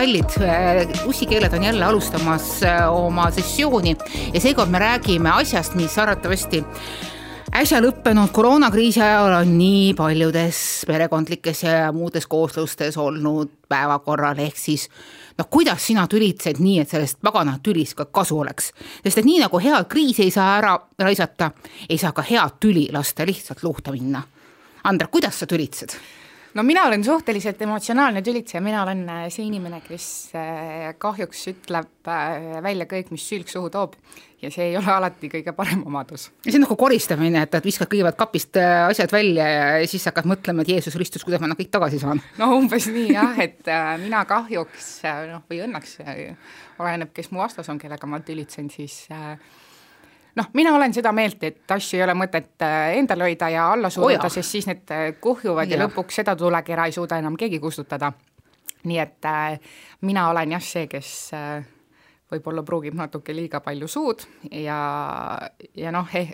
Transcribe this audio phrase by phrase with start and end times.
[0.00, 3.96] no kallid, ussikeeled on jälle alustamas äh, oma sessiooni
[4.34, 6.62] ja seekord me räägime asjast, mis arvatavasti
[7.52, 14.86] äsja lõppenud koroonakriisi ajal on nii paljudes perekondlikes ja muudes kooslustes olnud päevakorral, ehk siis
[15.38, 18.72] noh, kuidas sina tülitsed nii, et sellest pagana tülist ka kasu oleks.
[19.02, 21.50] sest et nii nagu head kriisi ei saa ära raisata,
[21.88, 24.22] ei saa ka head tüli lasta lihtsalt luhta minna.
[24.84, 25.98] Andra, kuidas sa tülitsed?
[26.54, 30.06] No mina olen suhteliselt emotsionaalne tülitseja, mina olen äh, see inimene, kes
[30.38, 33.94] äh, kahjuks ütleb äh, välja kõik, mis sülg suhu toob
[34.40, 36.30] ja see ei ole alati kõige parem omadus.
[36.46, 40.64] see on nagu koristamine, et, et viskad kõigepealt kapist asjad välja ja siis hakkad mõtlema,
[40.64, 42.22] et Jeesus Kristus, kuidas ma nad kõik tagasi saan.
[42.40, 44.92] no umbes nii jah, et mina kahjuks
[45.30, 45.98] noh, või õnneks,
[46.80, 49.36] oleneb, kes mu vastas on, kellega ma tülitsen, siis äh,
[50.36, 53.90] noh, mina olen seda meelt, et asju ei ole mõtet äh, endal hoida ja alla
[53.90, 57.38] suruda oh, sest siis need äh, kuhjuvad ja, ja lõpuks seda tulekera ei suuda enam
[57.40, 58.12] keegi kustutada.
[58.84, 59.58] nii et äh,
[60.00, 61.64] mina olen jah see, kes äh,
[62.30, 64.78] võib-olla pruugib natuke liiga palju suud ja,
[65.76, 66.32] ja noh eh,,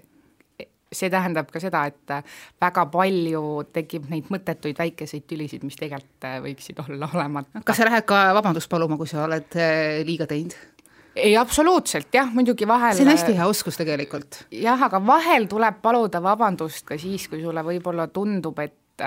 [0.92, 2.22] see tähendab ka seda, et äh,
[2.62, 7.64] väga palju tekib neid mõttetuid väikeseid tülisid, mis tegelikult võiksid olla olemata.
[7.64, 9.58] kas sa lähed ka vabandust paluma, kui sa oled
[10.06, 10.75] liiga teinud?
[11.16, 14.42] Ei, absoluutselt jah, muidugi vahel see on hästi hea oskus tegelikult.
[14.52, 19.06] jah, aga vahel tuleb paluda vabandust ka siis, kui sulle võib-olla tundub, et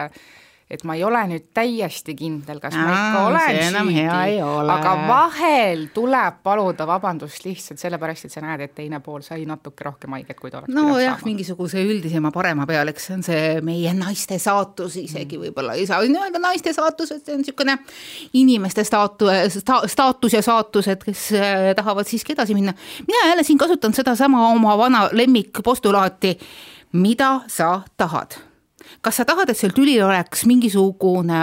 [0.69, 4.33] et ma ei ole nüüd täiesti kindel, kas Aa, ma ikka olen süüdi,
[4.69, 9.87] aga vahel tuleb paluda vabandust lihtsalt sellepärast, et sa näed, et teine pool sai natuke
[9.87, 13.93] rohkem haiget, kui ta oleks nojah, mingisuguse üldisema parema peal, eks see on see meie
[13.97, 15.47] naiste saatus, isegi mm.
[15.47, 15.77] võib-olla.
[15.79, 17.79] Ei saa öelda naiste saatus, et see on niisugune
[18.37, 22.75] inimeste staatu- sta,, staatus ja saatused, kes äh, tahavad siiski edasi minna.
[23.07, 26.35] mina jälle siin kasutan sedasama oma vana lemmikpostulaati,
[26.93, 28.37] mida sa tahad
[29.01, 31.41] kas sa tahad, et sel tülil oleks mingisugune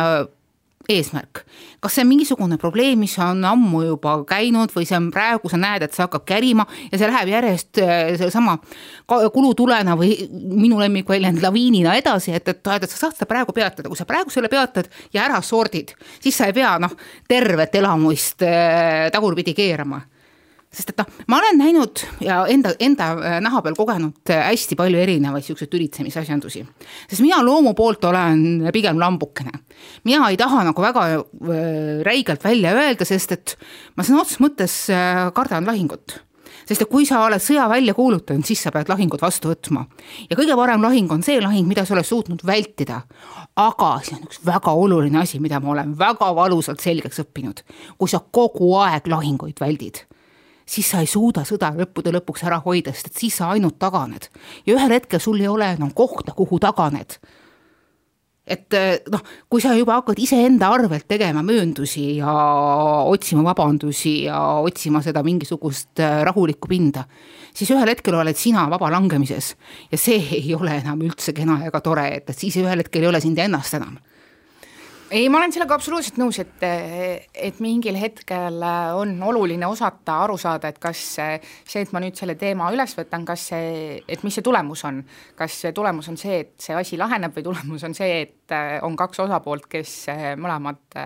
[0.86, 1.42] eesmärk,
[1.82, 5.58] kas see on mingisugune probleem, mis on ammu juba käinud või see on praegu, sa
[5.58, 8.56] näed, et see hakkab kärima ja see läheb järjest äh, sellesama
[9.34, 13.98] kulutulena või minu lemmikväljend laviinina edasi, et, et, et sa saad seda praegu peatada, kui
[13.98, 16.94] sa praegu selle peatad ja ära sordid, siis sa ei pea noh,
[17.28, 20.04] tervet elamust äh, tagurpidi keerama
[20.74, 24.76] sest et noh, ma olen näinud ja enda, enda äh, naha peal kogenud äh, hästi
[24.78, 26.64] palju erinevaid siukseid ülitsemisasjandusi.
[27.08, 29.52] sest mina loomu poolt olen pigem lambukene.
[30.04, 31.24] mina ei taha nagu väga äh,
[32.06, 33.56] räigelt välja öelda, sest et
[33.96, 34.78] ma sõna otseses mõttes
[35.36, 36.20] kardan lahingut
[36.66, 39.86] sest et kui sa oled sõja välja kuulutanud, siis sa pead lahingut vastu võtma.
[40.28, 43.02] ja kõige parem lahing on see lahing, mida sa oled suutnud vältida.
[43.56, 47.62] aga see on üks väga oluline asi, mida ma olen väga valusalt selgeks õppinud.
[47.96, 50.04] kui sa kogu aeg lahinguid väldid
[50.66, 54.28] siis sa ei suuda sõda lõppude lõpuks ära hoida, sest et siis sa ainult taganed.
[54.66, 57.18] ja ühel hetkel sul ei ole enam kohta, kuhu taganed.
[58.46, 62.34] et eh, noh, kui sa juba hakkad iseenda arvelt tegema mööndusi ja
[63.06, 67.04] otsima vabandusi ja otsima seda mingisugust eh, rahulikku pinda,
[67.54, 69.54] siis ühel hetkel oled sina vaba langemises
[69.90, 73.14] ja see ei ole enam üldse kena ega tore, et, et siis ühel hetkel ei
[73.14, 73.98] ole sind ennast enam
[75.10, 76.62] ei, ma olen sellega absoluutselt nõus, et,
[77.46, 78.62] et mingil hetkel
[78.98, 83.26] on oluline osata aru saada, et kas see, et ma nüüd selle teema üles võtan,
[83.28, 85.02] kas see, et mis see tulemus on.
[85.38, 88.56] kas see tulemus on see, et see asi laheneb või tulemus on see, et
[88.86, 89.94] on kaks osapoolt, kes
[90.42, 90.98] mõlemad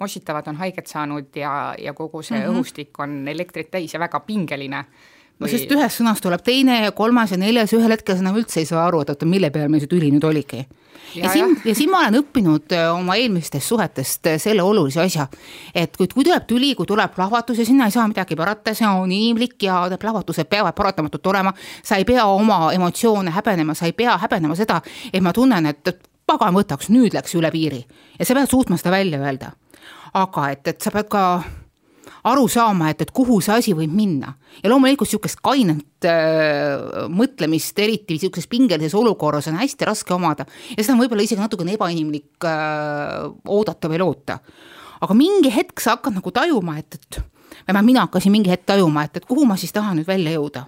[0.00, 2.54] mossitavad, on haiget saanud ja, ja kogu see mm -hmm.
[2.54, 4.84] õhustik on elektrit täis ja väga pingeline
[5.40, 8.62] no sest ühest sõnast tuleb teine ja kolmas ja neljas, ühel hetkel sa enam üldse
[8.62, 10.62] ei saa aru, et oota, mille peal meil see tüli nüüd oligi.
[11.14, 15.02] ja, ja siin, ja siin ma olen õppinud äh, oma eelmistest suhetest äh, selle olulise
[15.04, 15.26] asja,
[15.74, 18.88] et kui, kui tuleb tüli, kui tuleb plahvatus ja sinna ei saa midagi parata, see
[18.88, 23.96] on inimlik ja plahvatused peavad paratamatult olema, sa ei pea oma emotsioone häbenema, sa ei
[23.96, 24.80] pea häbenema seda,
[25.12, 25.94] et ma tunnen, et
[26.26, 27.82] pagan võtaks, nüüd läks üle piiri
[28.18, 29.52] ja sa pead suutma seda välja öelda.
[30.14, 31.24] aga et, et sa pead ka
[32.24, 34.34] aru saama, et, et kuhu see asi võib minna.
[34.62, 40.46] ja loomulikult niisugust kainet äh, mõtlemist, eriti niisuguses pingelises olukorras on hästi raske omada
[40.76, 44.38] ja seda on võib-olla isegi natukene ebainimlik äh, oodata või loota.
[45.00, 47.22] aga mingi hetk sa hakkad nagu tajuma, et, et
[47.66, 50.66] vähemalt mina hakkasin mingi hetk tajuma, et, et kuhu ma siis tahan nüüd välja jõuda.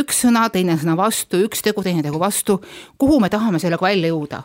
[0.00, 2.60] üks sõna, teine sõna vastu, üks tegu, teine tegu vastu,
[2.98, 4.42] kuhu me tahame sellega välja jõuda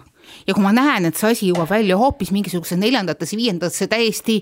[0.48, 4.42] ja kui ma näen, et see asi jõuab välja hoopis mingisugusesse neljandatesse, viiendatesse täiesti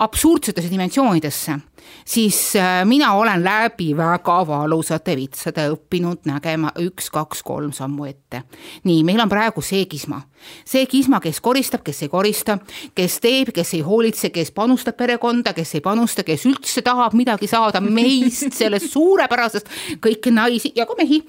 [0.00, 1.58] absurdsetesse dimensioonidesse,
[2.04, 8.42] siis äh, mina olen läbi väga valusate vitsade õppinud nägema üks, kaks, kolm sammu ette.
[8.84, 10.22] nii, meil on praegu see kisma,
[10.64, 12.58] see kisma, kes koristab, kes ei korista,
[12.96, 17.50] kes teeb, kes ei hoolitse, kes panustab perekonda, kes ei panusta, kes üldse tahab midagi
[17.50, 19.68] saada meist, sellest suurepärasest
[20.00, 21.20] kõiki naisi ja ka mehi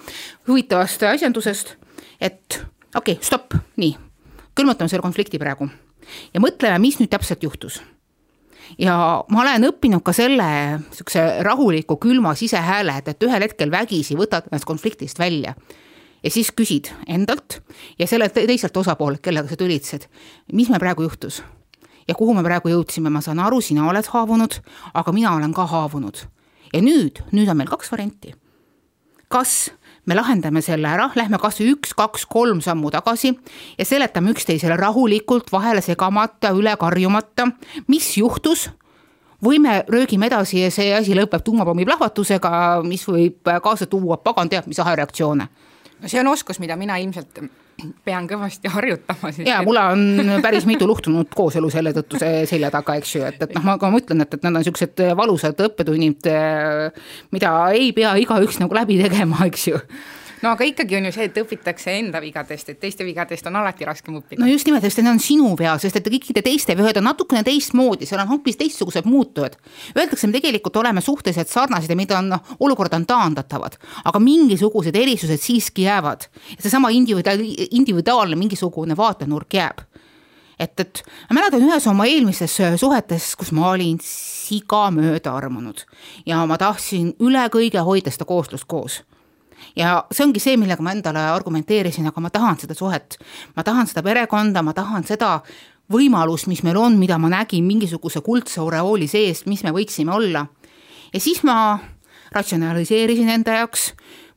[0.47, 1.75] huvitavast asjandusest.
[2.21, 2.61] et
[2.95, 3.97] okei okay,, stopp, nii,
[4.55, 5.67] külmutame selle konflikti praegu
[6.31, 7.81] ja mõtleme, mis nüüd täpselt juhtus
[8.79, 8.95] ja
[9.29, 10.49] ma olen õppinud ka selle
[10.79, 15.55] niisuguse rahuliku külma sisehääle, et, et ühel hetkel vägisi võtad ennast konfliktist välja
[16.23, 17.61] ja siis küsid endalt
[17.99, 20.05] ja sellelt teiselt osapoolelt, kellega sa tülitsed,
[20.53, 21.41] mis meil praegu juhtus
[22.07, 24.59] ja kuhu me praegu jõudsime, ma saan aru, sina oled haavunud,
[24.93, 26.25] aga mina olen ka haavunud.
[26.73, 28.33] ja nüüd, nüüd on meil kaks varianti.
[29.27, 29.71] kas
[30.05, 33.33] me lahendame selle ära, lähme kasvõi üks, kaks, kolm sammu tagasi
[33.77, 37.51] ja seletame üksteisele rahulikult, vahele segamata, üle karjumata,
[37.91, 38.69] mis juhtus?
[39.41, 42.51] Või me röögime edasi ja see asi lõpeb tuumapommi plahvatusega,
[42.85, 45.47] mis võib kaasa tuua pagan teab mis ahereaktsioone.
[46.01, 47.41] No see on oskus, mida mina ilmselt
[48.05, 49.33] pean kõvasti harjutama.
[49.45, 53.53] ja mul on päris mitu luhtunud kooselu selle tõttu selja taga, eks ju, et, et
[53.57, 56.31] noh, ma ka mõtlen, et, et need on niisugused valusad õppetunnid,
[57.35, 59.81] mida ei pea igaüks nagu läbi tegema, eks ju
[60.41, 63.87] no aga ikkagi on ju see, et õpitakse enda vigadest, et teiste vigadest on alati
[63.87, 64.41] raskem õppida.
[64.41, 67.43] no just nimelt, sest need on sinu peal, sest et kõikide teiste vead on natukene
[67.47, 69.57] teistmoodi, seal on hoopis teistsugused muutujad.
[69.95, 74.95] Öeldakse, me tegelikult oleme suhteliselt sarnased ja mida on noh, olukorrad on taandatavad, aga mingisugused
[74.95, 76.27] erisused siiski jäävad.
[76.59, 79.85] seesama individuaal, individuaalne mingisugune vaatenurk jääb
[80.61, 85.85] et, et ma mäletan ühes oma eelmistes suhetes, kus ma olin siga mööda armunud
[86.25, 89.01] ja ma tahtsin üle kõige hoida seda kooslust koos
[89.75, 93.17] ja see ongi see, millega ma endale argumenteerisin, aga ma tahan seda suhet,
[93.55, 95.39] ma tahan seda perekonda, ma tahan seda
[95.91, 100.45] võimalust, mis meil on, mida ma nägin mingisuguse kuldse oreooli sees, mis me võiksime olla.
[101.13, 101.79] ja siis ma
[102.31, 103.91] ratsionaliseerisin enda jaoks,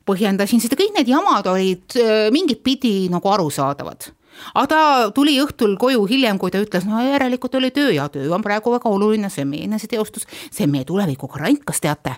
[0.05, 4.11] põhjendasin seda, kõik need jamad olid äh, mingit pidi nagu arusaadavad.
[4.51, 4.79] Aga ta
[5.15, 8.73] tuli õhtul koju hiljem, kui ta ütles, no järelikult oli töö ja töö on praegu
[8.73, 12.17] väga oluline, see on meie eneseteostus, see on meie tuleviku garant, kas teate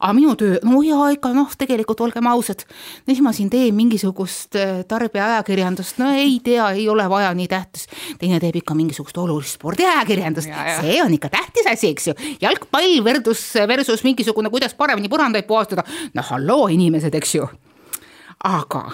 [0.00, 2.64] aga minu töö, no jaa, ikka noh, tegelikult olgem ausad,
[3.08, 7.86] mis ma siin teen, mingisugust äh, tarbijaajakirjandust, no ei tea, ei ole vaja nii tähtis.
[8.18, 12.16] teine teeb ikka mingisugust olulist spordiajakirjandust, see on ikka tähtis asi, eks ju.
[12.40, 17.48] jalgpall versus, versus mingisugune, kuidas paremini põrandaid puhastada, no halloo, inimesed, eks ju.
[18.44, 18.88] aga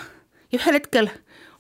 [0.53, 1.09] ühel hetkel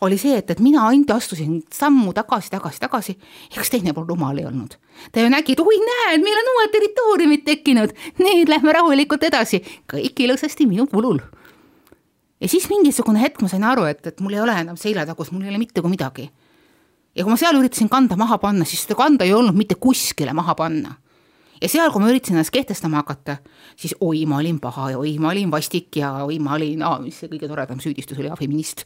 [0.03, 3.15] oli see, et, et mina ainult astusin sammu tagasi, tagasi, tagasi,
[3.53, 4.75] ega teine pool rumal ei olnud.
[5.13, 9.63] ta ju nägi, et oi näed, meil on uued territooriumid tekkinud, nüüd lähme rahulikult edasi,
[9.91, 11.21] kõik ilusasti minu kulul.
[12.43, 15.47] ja siis mingisugune hetk ma sain aru, et, et mul ei ole enam seljatagus, mul
[15.47, 16.31] ei ole mitte kui midagi.
[17.15, 20.35] ja kui ma seal üritasin kanda maha panna, siis seda kanda ei olnud mitte kuskile
[20.35, 20.99] maha panna
[21.63, 23.37] ja seal, kui ma üritasin ennast kehtestama hakata,
[23.79, 27.21] siis oi, ma olin paha ja oi, ma olin vastik ja oi, ma olin, mis
[27.23, 28.85] see kõige toredam süüdistus oli, feminist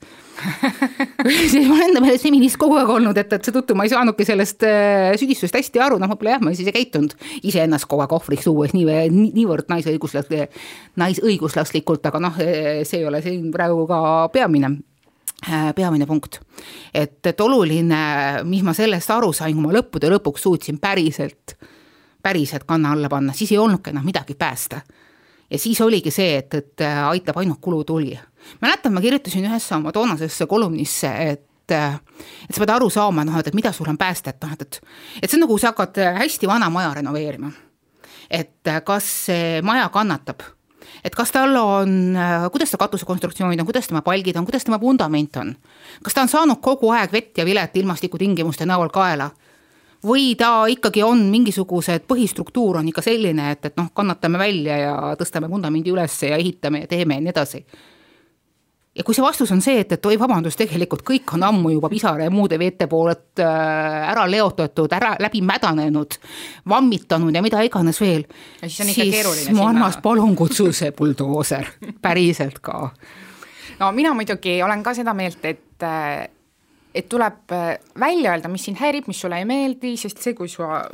[1.48, 4.26] siis ma olen enda meelest feminist kogu aeg olnud, et, et seetõttu ma ei saanudki
[4.28, 8.16] sellest äh, süüdistusest hästi aru, noh, võib-olla jah, ma siis ei käitunud iseennast kogu aeg
[8.16, 8.84] ohvriks tuues nii,
[9.14, 10.28] nii, niivõrd naisõiguslas-,
[11.00, 14.00] naisõiguslaslikult, aga noh, see ei ole siin praegu ka
[14.34, 14.74] peamine
[15.48, 16.42] äh, peamine punkt.
[16.92, 18.02] et, et oluline,
[18.44, 21.72] mis ma sellest aru sain, kui ma lõppude lõpuks suutsin päriselt äh,
[22.26, 24.80] päriselt kanna alla panna, siis ei olnudki enam midagi päästa.
[25.50, 28.18] ja siis oligi see, et, et äh, aitab ainult kulutuli.
[28.60, 32.00] mäletan, ma kirjutasin ühesse oma toonasesse kolumnisse, et äh,
[32.48, 34.62] et sa pead aru saama, noh, et, et mida sul on päästa, et noh, et,
[34.62, 34.80] et
[35.22, 37.52] et see on nagu sa hakkad äh, hästi vana maja renoveerima.
[38.30, 40.42] et kas see maja kannatab,
[41.04, 42.18] et kas tal on,
[42.50, 45.54] kuidas ta katusekonstruktsioonid on, kuidas tema palgid on, kuidas tema vundament on,
[46.02, 49.30] kas ta on saanud kogu aeg vett ja vilet ilmastikutingimuste näol kaela
[50.04, 54.94] või ta ikkagi on mingisugused, põhistruktuur on ikka selline, et, et noh, kannatame välja ja
[55.18, 57.64] tõstame vundamendi üles ja ehitame ja teeme ja nii edasi.
[58.96, 61.88] ja kui see vastus on see, et, et oi, vabandust, tegelikult kõik on ammu juba
[61.92, 66.18] pisara ja muude veete poolelt äh, ära leotatud, ära läbi mädanenud,
[66.68, 68.24] vammitanud ja mida iganes veel,
[68.66, 71.68] siis, siis mu armas, palun kutsu see buldooser,
[72.02, 72.90] päriselt ka.
[73.80, 76.28] no mina muidugi olen ka seda meelt, et äh,
[76.96, 80.48] et tuleb äh, välja öelda, mis sind häirib, mis sulle ei meeldi, sest see, kui
[80.48, 80.84] sa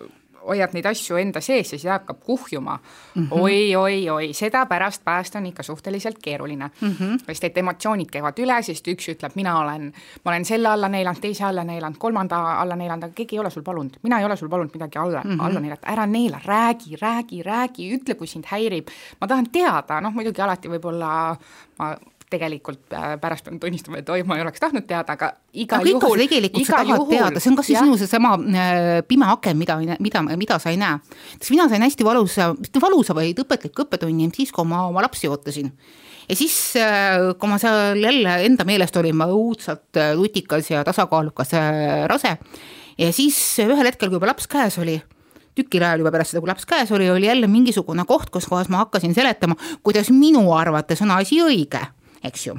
[0.46, 3.40] hoiad neid asju enda sees ja siis hakkab kuhjuma mm -hmm.
[3.40, 6.88] oi, oi, oi, seda pärast päästa on ikka suhteliselt keeruline mm.
[6.88, 7.18] -hmm.
[7.26, 9.92] sest et emotsioonid käivad üle, sest üks ütleb, mina olen,
[10.24, 13.50] ma olen selle alla neelanud, teise alla neelanud, kolmanda alla neelanud, aga keegi ei ole
[13.50, 15.44] sul palunud, mina ei ole sul palunud midagi alla mm, -hmm.
[15.44, 18.88] alla neelata, ära neela, räägi, räägi, räägi, ütle, kui sind häirib.
[19.20, 21.36] ma tahan teada, noh muidugi alati võib-olla
[21.78, 21.96] ma
[22.32, 25.92] tegelikult äh, pärast pean tunnistama, et oi, ma ei oleks tahtnud teada, aga igal aga
[25.92, 26.22] juhul.
[26.24, 29.78] tegelikult sa tahad juhul, teada, see on kas või sinu seesama äh, pime aken, mida,
[30.02, 30.98] mida, mida sa ei näe.
[31.38, 35.30] sest mina sain hästi valusa, mitte valusa, vaid õpetliku õppetunni siis, kui ma oma lapsi
[35.30, 35.72] ootasin
[36.28, 41.56] ja siis, äh, kui ma seal jälle enda meelest olin ma õudselt lutikas ja tasakaalukas
[42.10, 42.36] rase
[42.98, 44.98] ja siis ühel hetkel, kui juba laps käes oli,
[45.56, 48.70] tükil ajal juba pärast seda, kui laps käes oli, oli jälle mingisugune koht, kus kohas
[48.72, 51.82] ma hakkasin seletama, kuidas minu arvates on asi õige
[52.24, 52.56] eks ju.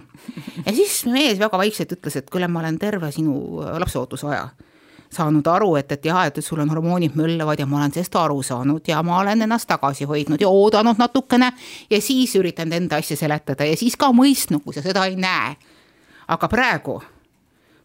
[0.65, 4.48] ja siis mees väga vaikselt ütles, et kuule, ma olen terve sinu lapseootuse aja
[5.13, 8.41] saanud aru, et, et jah, et sul on hormoonid möllavad ja ma olen sellest aru
[8.43, 11.51] saanud ja ma olen ennast tagasi hoidnud ja oodanud natukene
[11.89, 15.55] ja siis üritanud enda asja seletada ja siis ka mõistnud, kui sa seda ei näe.
[16.27, 17.01] aga praegu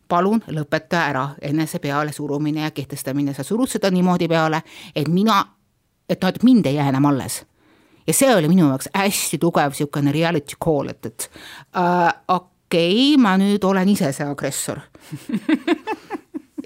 [0.09, 4.63] palun lõpeta ära enese peale surumine ja kehtestamine, sa surud seda niimoodi peale,
[4.97, 5.43] et mina,
[6.09, 7.43] et noh, et mind ei jää enam alles.
[8.09, 11.31] Ja see oli minu jaoks hästi tugev niisugune reality call, et, et
[11.77, 14.81] äh, okei okay,, ma nüüd olen ise see agressor.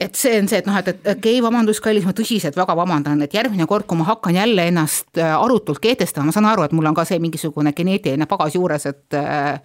[0.03, 2.75] Et see on see, et noh, et, et okei okay,, vabandust, kallis, ma tõsiselt väga
[2.75, 6.65] vabandan, et järgmine kord, kui ma hakkan jälle ennast äh, arutult kehtestama, ma saan aru,
[6.65, 9.61] et mul on ka see mingisugune geneetiline pagas juures, et äh,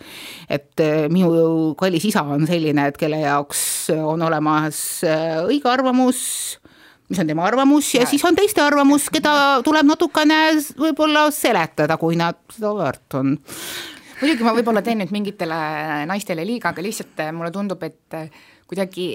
[0.51, 3.63] et äh, minu kallis isa on selline, et kelle jaoks
[3.95, 4.83] on olemas
[5.47, 6.19] õige arvamus,
[7.09, 10.39] mis on tema arvamus ja, ja siis on teiste arvamus, keda tuleb natukene
[10.79, 13.37] võib-olla seletada, kui nad seda väärt on.
[14.17, 15.57] Muidugi ma võib-olla teen nüüd mingitele
[16.09, 18.17] naistele liiga, aga lihtsalt mulle tundub, et
[18.67, 19.11] kuidagi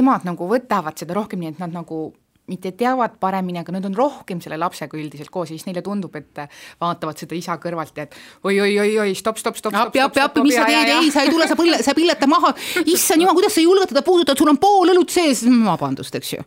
[0.00, 2.10] emad nagu võtavad seda rohkem nii, et nad nagu
[2.50, 6.14] mitte teavad paremini, aga nad on rohkem selle lapsega üldiselt koos ja siis neile tundub,
[6.18, 6.42] et
[6.80, 8.16] vaatavad seda isa kõrvalt ja et
[8.46, 9.76] oi-oi-oi-oi, stopp, stopp, stopp.
[9.78, 12.52] appi, appi, appi, mis sa teed, ei, sa ei tule, sa põlle, sa pilleta maha,
[12.84, 16.46] issand jumal, kuidas sa julged teda puudutada, sul on pool õlut sees, vabandust, eks ju.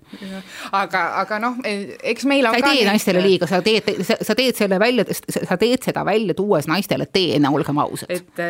[0.72, 4.60] aga, aga noh, eks meil on sa ei tee naistele liiga, sa teed, sa teed
[4.60, 8.12] selle välja, sa teed seda välja tuues naistele teene, olgem ausad.
[8.12, 8.44] et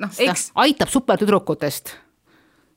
[0.00, 0.50] noh, eks.
[0.66, 1.94] aitab supertüdrukutest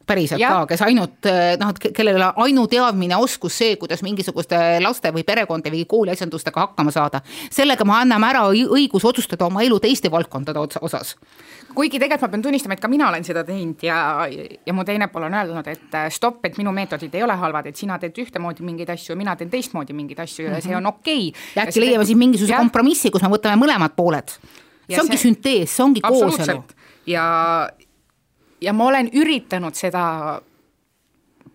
[0.10, 0.56] päriselt ja.
[0.56, 1.30] ka, kes ainult
[1.62, 7.22] noh, kellel on ainuteadmine, oskus see, kuidas mingisuguste laste või perekonda või kooliasjandustega hakkama saada.
[7.52, 11.16] sellega me anname ära õiguse otsustada oma elu teiste valdkondade osas
[11.76, 13.98] kuigi tegelikult ma pean tunnistama, et ka mina olen seda teinud ja,
[14.66, 17.70] ja mu teine pool on öelnud, et äh, stopp, et minu meetodid ei ole halvad,
[17.70, 20.68] et sina teed ühtemoodi mingeid asju, mina teen teistmoodi mingeid asju ja mm -hmm.
[20.68, 21.44] see on okei okay..
[21.56, 24.36] ja äkki leiame siis mingisuguse kompromissi, kus me võtame mõlemad pooled.
[24.90, 25.30] see ongi see...
[25.30, 26.64] süntees, see ongi kooselu.
[27.06, 27.70] ja,
[28.62, 30.42] ja ma olen üritanud seda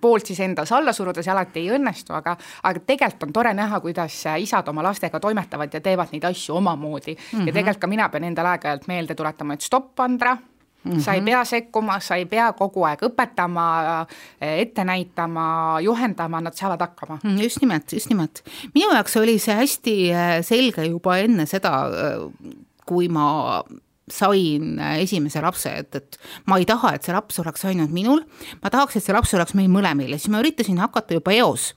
[0.05, 3.81] poolt siis endas alla suruda, see alati ei õnnestu, aga, aga tegelikult on tore näha,
[3.81, 7.21] kuidas isad oma lastega toimetavad ja teevad neid asju omamoodi mm.
[7.21, 7.39] -hmm.
[7.39, 7.55] ja mhm.
[7.55, 10.37] tegelikult ka mina pean endale aeg-ajalt meelde tuletama, et stopp, Andra
[10.85, 11.01] Mm -hmm.
[11.01, 14.07] sa ei pea sekkuma, sa ei pea kogu aeg õpetama,
[14.41, 17.19] ette näitama, juhendama, nad saavad hakkama.
[17.25, 18.43] Mm, just nimelt, just nimelt.
[18.75, 22.53] minu jaoks oli see hästi äh, selge juba enne seda, äh,
[22.87, 23.65] kui ma
[24.11, 28.21] sain äh, esimese lapse, et, et ma ei taha, et see laps oleks ainult minul,
[28.61, 31.71] ma tahaks, et see laps oleks meil mõlemil ja siis ma üritasin hakata juba eos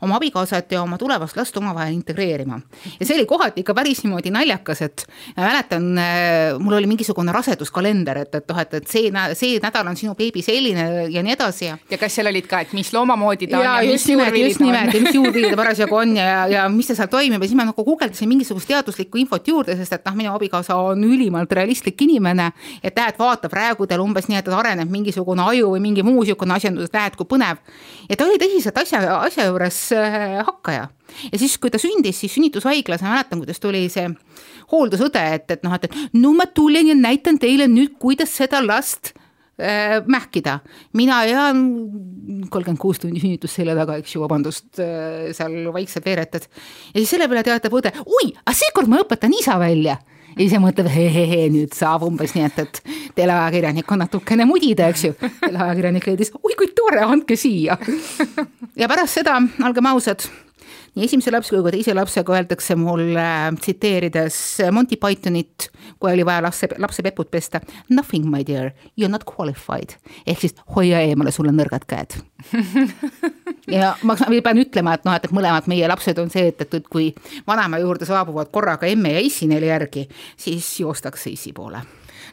[0.00, 2.56] oma abikaasat ja oma tulevast last omavahel integreerima.
[2.98, 5.04] ja see oli kohati ikka päris niimoodi naljakas, et
[5.36, 10.00] mäletan, äh, mul oli mingisugune raseduskalender, et, et noh, et, et see, see nädal on
[10.00, 11.76] sinu beebi selline ja nii edasi ja.
[11.92, 14.66] ja kas seal olid ka, et mis loomamoodi ta ja, on ja mis juurvillid on?
[14.70, 17.60] nimelt, ja mis juurvillid ta parasjagu on ja, ja mis ta seal toimib ja siis
[17.60, 21.73] ma nagu guugeldasin mingisugust teaduslikku infot juurde, sest et noh, minu abikaasa on ülimalt realistlik
[21.74, 22.52] realistlik inimene,
[22.82, 26.54] et näed, vaata praegu teil umbes nii, et areneb mingisugune aju või mingi muu niisugune
[26.54, 27.58] asjandus, näed, kui põnev.
[28.08, 30.88] ja ta oli tõsiselt asja, asja juures äh, hakkaja.
[31.32, 34.08] ja siis, kui ta sündis, siis sünnitushaiglas, ma mäletan, kuidas tuli see
[34.70, 38.62] hooldusõde, et, et noh, et, et no ma tulen ja näitan teile nüüd, kuidas seda
[38.64, 39.14] last
[39.58, 40.60] äh, mähkida.
[40.92, 41.66] mina jään
[42.50, 46.48] kolmkümmend kuus tundi sünnitus selja taga, eks ju, vabandust äh,, seal vaikselt veeretad.
[46.94, 49.98] ja siis selle peale teatab õde, oi, aga seekord ma õpetan isa välja
[50.34, 55.06] ja ise mõtleb, hehehe, nüüd saab umbes nii, et, et teleajakirjanik on natukene mudida, eks
[55.08, 55.12] ju.
[55.44, 57.78] teleajakirjanik leidis, oi kui tore, andke siia.
[58.80, 60.26] ja pärast seda, olgem ausad,
[60.94, 63.26] nii esimese lapse kui ka teise lapsega öeldakse mulle
[63.58, 64.36] tsiteerides
[64.72, 67.60] Monty Pythonit, kui oli vaja lapse, lapsepeput pesta.
[67.90, 69.96] Nothing, my dear, you are not qualified.
[70.26, 72.16] ehk siis hoia eemale, sul on nõrgad käed
[73.78, 77.10] ja ma pean ütlema, et noh, et, mõlemad meie lapsed on see, et, et kui
[77.46, 81.82] vanaema juurde saabuvad korraga emme ja issi neile järgi, siis joostakse issi poole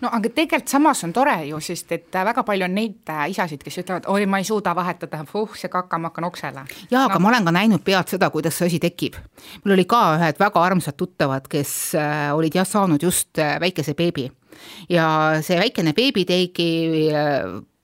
[0.02, 3.24] no aga tegelikult samas on tore ju, sest et äh, väga palju on neid äh,
[3.34, 6.66] isasid, kes ütlevad, oi, ma ei suuda vahetada, puh, see kaka, ma hakkan oksele.
[6.92, 7.24] jaa, aga no.
[7.24, 9.18] ma olen ka näinud pealt seda, kuidas see asi tekib.
[9.64, 14.30] mul oli ka ühed väga armsad tuttavad, kes äh, olid jah saanud just väikese beebi
[14.92, 15.08] ja
[15.46, 16.72] see väikene beebi tegi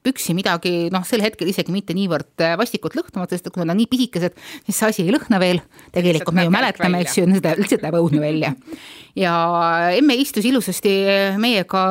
[0.07, 3.79] püksi midagi, noh, sel hetkel isegi mitte niivõrd äh, vastikut lõhnavat, sest kui nad on
[3.81, 4.37] nii pisikesed,
[4.67, 5.61] siis see asi ei lõhna veel.
[5.95, 8.53] tegelikult me ju mäletame, eks ju, seda lihtsalt läheb õudne välja.
[9.17, 9.33] ja
[9.97, 10.93] emme istus ilusasti
[11.41, 11.81] meiega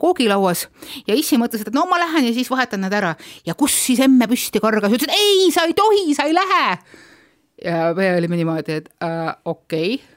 [0.00, 0.66] koogilauas
[1.08, 3.14] ja issi mõtles, et no ma lähen ja siis vahetan nad ära.
[3.46, 6.64] ja kus siis emme püsti kargas, ütles, et ei, sa ei tohi, sa ei lähe.
[7.64, 10.16] ja me olime niimoodi, et äh, okei okay.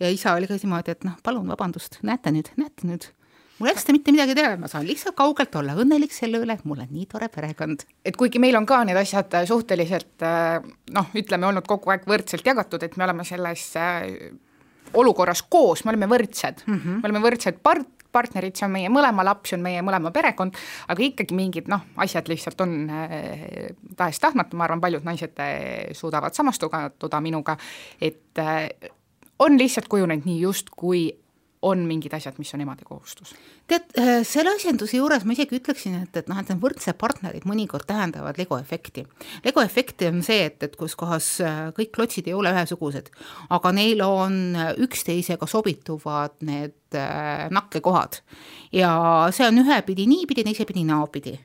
[0.00, 3.10] ja isa oli ka niimoodi, et noh, palun vabandust, näete nüüd, näete nüüd
[3.58, 6.64] mul ei hakka mitte midagi teha, ma saan lihtsalt kaugelt olla õnnelik selle üle, et
[6.68, 7.84] mul on nii tore perekond.
[8.04, 10.58] et kuigi meil on ka need asjad äh, suhteliselt äh,
[10.96, 14.32] noh, ütleme olnud kogu aeg võrdselt jagatud, et me oleme selles äh,
[14.94, 17.02] olukorras koos, me oleme võrdsed mm, -hmm.
[17.02, 20.56] me oleme võrdsed part-, partnerid, see on meie mõlema laps, see on meie mõlema perekond,
[20.88, 26.36] aga ikkagi mingid noh, asjad lihtsalt on äh, tahes-tahtmata, ma arvan, paljud naised äh, suudavad
[26.36, 27.56] samastuda minuga,
[28.00, 28.68] et äh,
[29.42, 31.08] on lihtsalt kujunenud nii, justkui
[31.64, 33.34] on mingid asjad, mis on emade kohustus.
[33.70, 37.46] tead, äh, selle asjanduse juures ma isegi ütleksin, et, et noh, et need võrdsed partnerid
[37.48, 39.06] mõnikord tähendavad Lego efekti.
[39.44, 43.10] Lego efekti on see, et, et kus kohas äh, kõik klotsid ei ole ühesugused,
[43.54, 48.20] aga neil on üksteisega sobituvad need äh, nakkekohad.
[48.72, 48.92] ja
[49.32, 51.38] see on ühepidi niipidi, teisepidi naapidi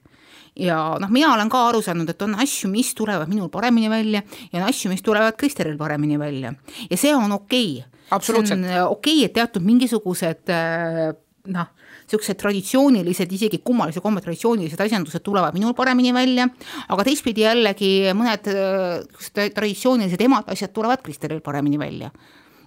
[0.59, 4.23] ja noh, mina olen ka aru saanud, et on asju, mis tulevad minul paremini välja
[4.51, 6.53] ja on asju, mis tulevad Kristeril paremini välja
[6.89, 8.65] ja see on okei okay absoluutselt.
[8.65, 11.09] okei okay,, et teatud mingisugused äh,
[11.53, 11.69] noh,
[12.09, 16.47] niisugused traditsioonilised, isegi kummalise komme traditsioonilised asjandused tulevad minul paremini välja,
[16.89, 22.11] aga teistpidi jällegi mõned äh, traditsioonilised emade asjad tulevad Kristelil paremini välja.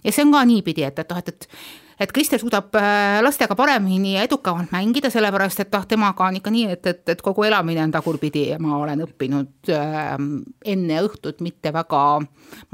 [0.03, 1.47] ja see on ka niipidi, et, et noh, et, et
[1.99, 6.53] et Kristel suudab äh, lastega paremini ja edukamalt mängida, sellepärast et noh, temaga on ikka
[6.53, 10.15] nii, et, et, et kogu elamine on tagurpidi ja ma olen õppinud äh,
[10.73, 12.03] enne õhtut mitte väga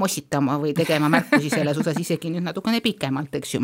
[0.00, 3.62] mossitama või tegema märkusi selles osas isegi nüüd natukene pikemalt, eks ju.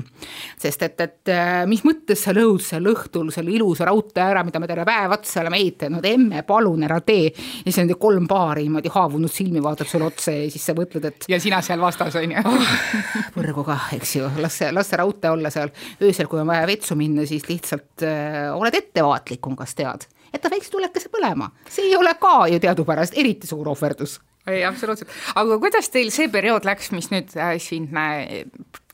[0.60, 4.60] sest et, et äh, mis mõttes sa lõhud seal õhtul selle ilusa raudtee ära, mida
[4.62, 7.32] me terve päev otsa oleme ehitanud, emme, palun ära tee.
[7.32, 11.04] ja siis on kolm paari niimoodi haavunud silmi vaatab sulle otsa ja siis sa mõtled,
[11.08, 11.26] et.
[11.30, 12.70] ja sina seal vastas on ju oh,.
[13.36, 15.72] põrgu kah, eks ju, las see, las see raudtee olla seal
[16.02, 20.52] öösel, kui on vaja vetsu minna, siis lihtsalt äh, oled ettevaatlikum, kas tead, et ta
[20.52, 24.18] väikse tulekese põlema, see ei ole ka ju teadupärast eriti suur ohverdus.
[24.46, 28.44] Ei, absoluutselt, aga kuidas teil see periood läks, mis nüüd äh, siin äh,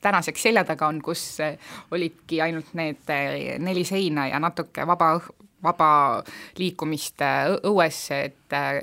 [0.03, 1.59] tänaseks selja taga on, kus äh,
[1.93, 5.15] olidki ainult need äh, neli seina ja natuke vaba,
[5.63, 5.91] vaba
[6.59, 8.81] liikumist äh, õues, et äh,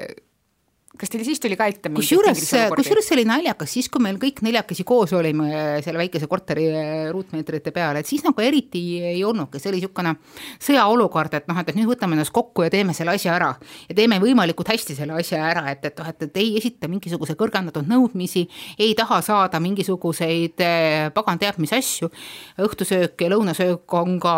[1.00, 2.41] kas teil siis tuli ka ette kusjuures,
[2.75, 5.48] kusjuures see oli naljakas, siis kui meil kõik neljakesi koos olime
[5.86, 8.81] selle väikese korteri äh, ruutmeetrite peal, et siis nagu eriti
[9.14, 10.16] ei olnudki, see oli niisugune
[10.59, 13.53] sõjaolukord, et noh, et, et nüüd võtame ennast kokku ja teeme selle asja ära.
[13.88, 17.38] ja teeme võimalikult hästi selle asja ära, et, et noh, et, et ei esita mingisuguse
[17.40, 18.44] kõrgendatud nõudmisi,
[18.79, 22.12] ei taha saada mingisuguseid äh, pagan teab mis asju,
[22.59, 24.35] õhtusöök ja lõunasöök on ka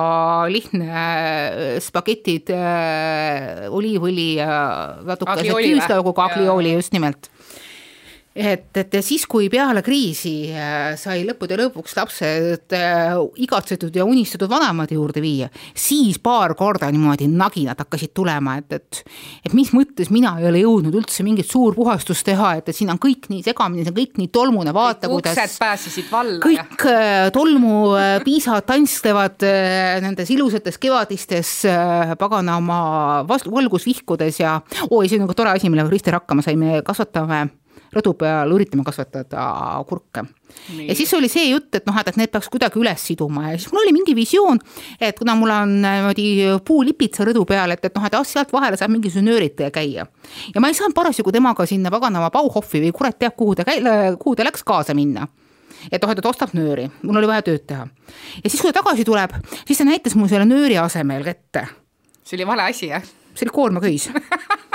[0.52, 2.54] lihtne äh, spagetid,
[3.72, 4.54] oliivõli ja
[5.08, 7.32] natuke küüslauguga agli oli just nimelt
[8.36, 14.50] et, et siis, kui peale kriisi äh, sai lõppude lõpuks lapsed äh, igatsetud ja unistatud
[14.52, 19.04] vanemate juurde viia, siis paar korda niimoodi naginad hakkasid tulema, et, et
[19.46, 23.00] et mis mõttes mina ei ole jõudnud üldse mingit suurpuhastust teha, et, et siin on
[23.02, 26.40] kõik nii segamini, see on kõik nii tolmune, vaata kuidas uksed pääsesid valla.
[26.46, 26.92] kõik ja...
[26.92, 29.44] Äh, tolmupiisad tantslevad
[30.04, 31.52] nendes ilusates kevadistes
[32.20, 32.82] pagana oma
[33.28, 37.48] valgusvihkudes ja oi, see on nagu tore asi, millega Krister hakkama sai, me kasvatame
[37.92, 39.44] rõdu peal üritame kasvatada
[39.88, 40.24] kurke.
[40.88, 43.60] ja siis oli see jutt, et noh, et, et need peaks kuidagi üles siduma ja
[43.60, 44.60] siis mul oli mingi visioon,
[45.00, 46.28] et kuna mul on niimoodi
[46.68, 50.08] puulipitsa rõdu peal, et, et noh, et ah, sealt vahele saab mingisuguse nööritaja käia.
[50.54, 53.84] ja ma ei saanud parasjagu temaga sinna paganama Bauhofi või kurat teab, kuhu ta käi-,
[54.20, 55.28] kuhu ta läks kaasa minna
[55.90, 57.88] et noh, et ta ostab nööri, mul oli vaja tööd teha.
[58.44, 59.34] ja siis, kui ta tagasi tuleb,
[59.66, 61.68] siis ta näitas mulle selle nööri asemel kätte.
[62.24, 63.04] see oli vale asi, jah?
[63.34, 64.10] see oli koormaköis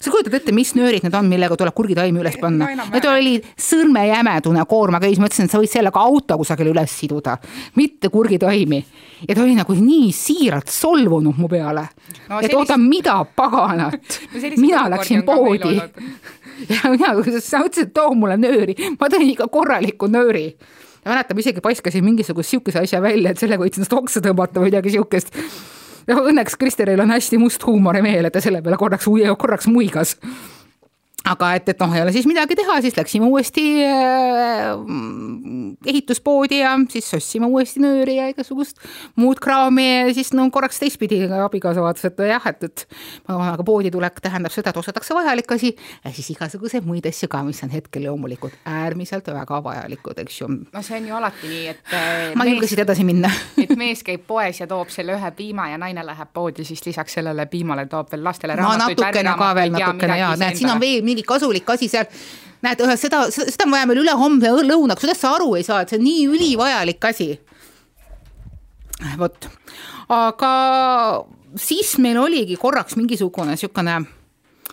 [0.00, 2.70] sa kujutad ette, mis nöörid need on, millega tuleb kurgitaimi üles panna.
[2.76, 2.86] no,?
[2.94, 7.36] Need olid sõrmejämedune koormaköis, mõtlesin, et sa võid sellega auto kusagil üles siduda,
[7.76, 8.80] mitte kurgitaimi.
[9.28, 11.84] ja ta oli nagu nii siiralt solvunud mu peale
[12.28, 14.00] no,, et oota, mida paganat.
[14.30, 15.74] No,, mina läksin poodi.
[16.70, 20.46] ja mina, sa mõtlesid, et too mulle nööri, ma tõin ikka korraliku nööri.
[21.04, 24.60] Ja mäletan, ma isegi paiskasin mingisugust sihukese asja välja, et sellega võid ennast oksa tõmmata
[24.60, 25.32] või midagi sihukest
[26.10, 29.06] ja õnneks Kristeril on hästi must huumorimeel, et ta selle peale korraks,
[29.38, 30.16] korraks muigas
[31.28, 34.70] aga et, et noh, ei ole siis midagi teha, siis läksime uuesti äh,
[35.86, 38.80] ehituspoodi ja siis ostsime uuesti nööri ja igasugust
[39.20, 42.86] muud kraami ja siis no korraks teistpidi abikaasa vaatas, et jah, et, et
[43.28, 47.42] aga poodi tulek tähendab seda, et ostetakse vajalik asi ja siis igasuguseid muid asju ka,
[47.46, 50.48] mis on hetkel loomulikult äärmiselt väga vajalikud, eks ju.
[50.72, 53.30] no see on ju alati nii, et äh, ma ei julge siit edasi minna.
[53.62, 57.20] et mees käib poes ja toob selle ühe piima ja naine läheb poodi, siis lisaks
[57.20, 58.72] sellele piimale toob veel lastele no,
[59.36, 62.08] ka veel natukene ja näed, siin on veel mingi kasulik asi seal.
[62.60, 66.00] Näed, seda, seda on vaja meil ülehomme lõunaks, kuidas sa aru ei saa, et see
[66.00, 67.30] on nii ülivajalik asi.
[69.18, 69.48] vot,
[70.12, 70.50] aga
[71.56, 73.96] siis meil oligi korraks mingisugune niisugune,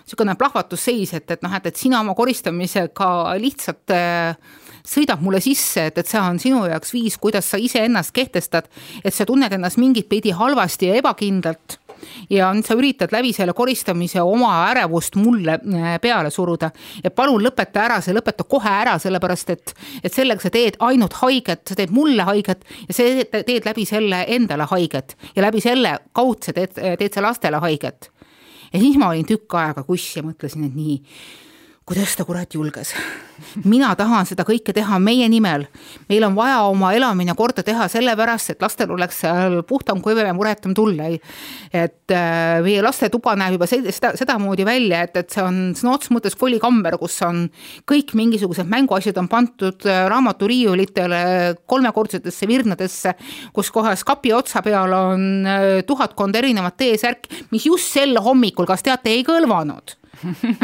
[0.02, 4.36] niisugune plahvatusseis, et, et noh, et, et sina oma koristamisega lihtsalt äh,
[4.88, 8.70] sõidab mulle sisse, et, et see on sinu jaoks viis, kuidas sa iseennast kehtestad,
[9.04, 11.80] et sa tunned ennast mingit pidi halvasti ja ebakindlalt
[12.30, 15.60] ja nüüd sa üritad läbi selle koristamise oma ärevust mulle
[16.02, 16.72] peale suruda.
[17.04, 21.18] et palun lõpeta ära see, lõpeta kohe ära, sellepärast et, et sellega sa teed ainult
[21.22, 23.08] haiget, sa teed mulle haiget ja sa
[23.48, 28.12] teed läbi selle endale haiget ja läbi selle kaudse teed, teed sa lastele haiget.
[28.74, 31.02] ja siis ma olin tükk aega kuss ja mõtlesin, et nii
[31.88, 32.92] kuidas ta kurat julges.
[33.64, 35.64] mina tahan seda kõike teha meie nimel.
[36.10, 40.34] meil on vaja oma elamine korda teha sellepärast, et lastel oleks seal puhtam, kuivam ja
[40.36, 41.06] muretum tulla.
[41.72, 46.12] et äh, meie lastetuba näeb juba seda, sedamoodi välja, et, et see on sõna otseses
[46.12, 47.46] mõttes kolikamber, kus on
[47.88, 51.22] kõik mingisugused mänguasjad on pandud äh, raamaturiiulitele
[51.66, 53.14] kolmekordsetesse virnadesse,
[53.56, 58.84] kus kohas kapi otsa peal on äh, tuhatkond erinevat T-särki, mis just sel hommikul, kas
[58.84, 59.96] teate, ei kõlvanud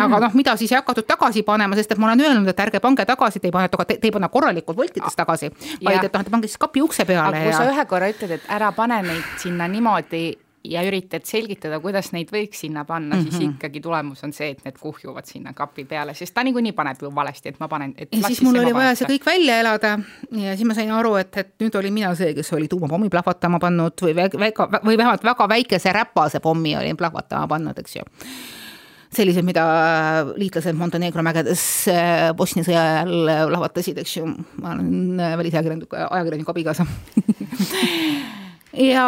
[0.05, 2.81] aga noh, mida siis ei hakatud tagasi panema, sest et ma olen öelnud, et ärge
[2.83, 5.51] pange tagasi, te ei pane, te ei pane korralikult voltides tagasi,
[5.83, 7.37] vaid et noh, te pange siis kapi ukse peale.
[7.37, 7.59] aga kui ja...
[7.59, 10.25] sa ühe korra ütled, et ära pane neid sinna niimoodi
[10.63, 13.31] ja üritad selgitada, kuidas neid võiks sinna panna mm, -hmm.
[13.31, 13.55] siis mhm.
[13.55, 17.11] ikkagi tulemus on see, et need kuhjuvad sinna kapi peale, sest ta niikuinii paneb ju
[17.15, 17.93] valesti, et ma panen.
[18.11, 19.99] ja siis mul oli vaja see kõik välja elada
[20.31, 23.59] ja siis ma sain aru, et, et nüüd olin mina see, kes oli tuumapommi plahvatama
[23.59, 28.07] pannud või väga, või vähemalt väga väikese räpase pommi olin plahvatama pannud, eks ju
[29.15, 29.63] sellised, mida
[30.39, 34.28] liitlased Montenegro mägedes äh, Bosnia sõja ajal äh, lahvatasid, eks ju,
[34.62, 36.88] ma olen äh, välisajakirjaniku, ajakirjaniku abikaasa.
[38.73, 39.06] Ja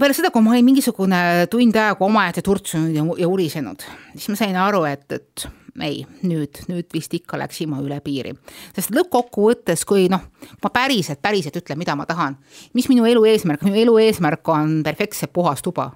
[0.00, 1.18] peale seda, kui ma olin mingisugune
[1.52, 5.44] tund aega omaette turtsunud ja, ja urisenud, siis ma sain aru, et, et
[5.84, 8.32] ei, nüüd, nüüd vist ikka läks ilma üle piiri.
[8.72, 10.24] sest lõppkokkuvõttes, kui noh,
[10.64, 12.38] ma päriselt, päriselt ütlen, mida ma tahan,
[12.72, 15.90] mis minu elu eesmärk, minu elu eesmärk on perfektselt puhas tuba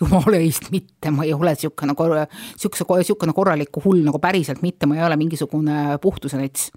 [0.00, 4.88] jumala eest mitte, ma ei ole niisugune kor-, niisuguse, niisugune korraliku hull nagu päriselt mitte,
[4.90, 6.70] ma ei ole mingisugune puhtuse nets.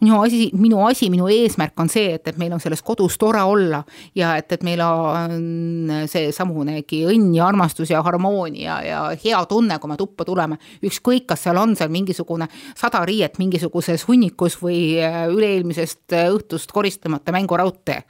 [0.00, 3.42] minu asi, minu asi, minu eesmärk on see, et, et meil on selles kodus tore
[3.44, 3.82] olla
[4.16, 9.92] ja et, et meil on seesamunegi õnn ja armastus ja harmoonia ja hea tunne, kui
[9.92, 10.56] me tuppa tuleme.
[10.88, 16.72] ükskõik, kas seal on seal mingisugune sada riiet mingisuguses hunnikus või äh, üle-eelmisest äh, õhtust
[16.72, 18.02] koristamata mänguraudtee.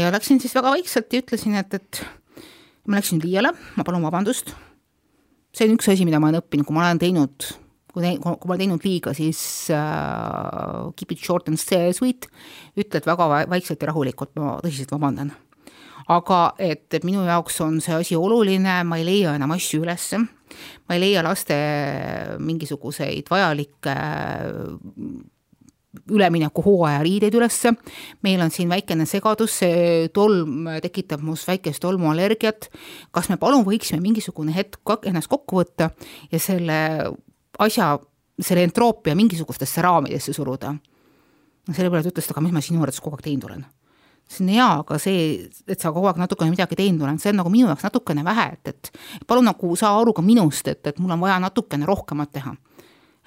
[0.00, 2.06] ja läksin siis väga vaikselt ja ütlesin, et, et
[2.88, 4.54] ma läksin liiale, ma palun vabandust.
[5.54, 7.46] see on üks asi, mida ma olen õppinud, kui ma olen teinud,
[7.94, 12.26] kui, kui ma olen teinud liiga, siis äh, keep it short and sweet,
[12.76, 15.32] ütled väga vaikselt ja rahulikult, ma tõsiselt vabandan.
[16.10, 20.96] aga et, minu jaoks on see asi oluline, ma ei leia enam asju ülesse, ma
[20.96, 21.56] ei leia laste
[22.42, 23.94] mingisuguseid vajalikke
[26.10, 27.74] üleminekuhooaja riideid ülesse.
[28.22, 32.68] meil on siin väikene segadus, see tolm tekitab must väikest tolmuallergiat.
[33.10, 35.90] kas me palun võiksime mingisugune hetk ennast kokku võtta
[36.32, 36.78] ja selle
[37.58, 37.98] asja,
[38.40, 40.74] selle entroopia mingisugustesse raamidesse suruda?
[41.72, 43.64] selle peale ta ütles, et aga mis ma sinu arvates kogu aeg teinud olen
[44.24, 47.50] ütlesin jaa, aga see, et sa kogu aeg natukene midagi teinud oled, see on nagu
[47.52, 51.12] minu jaoks natukene vähe, et, et palun nagu saa aru ka minust, et, et mul
[51.12, 52.54] on vaja natukene rohkemat teha.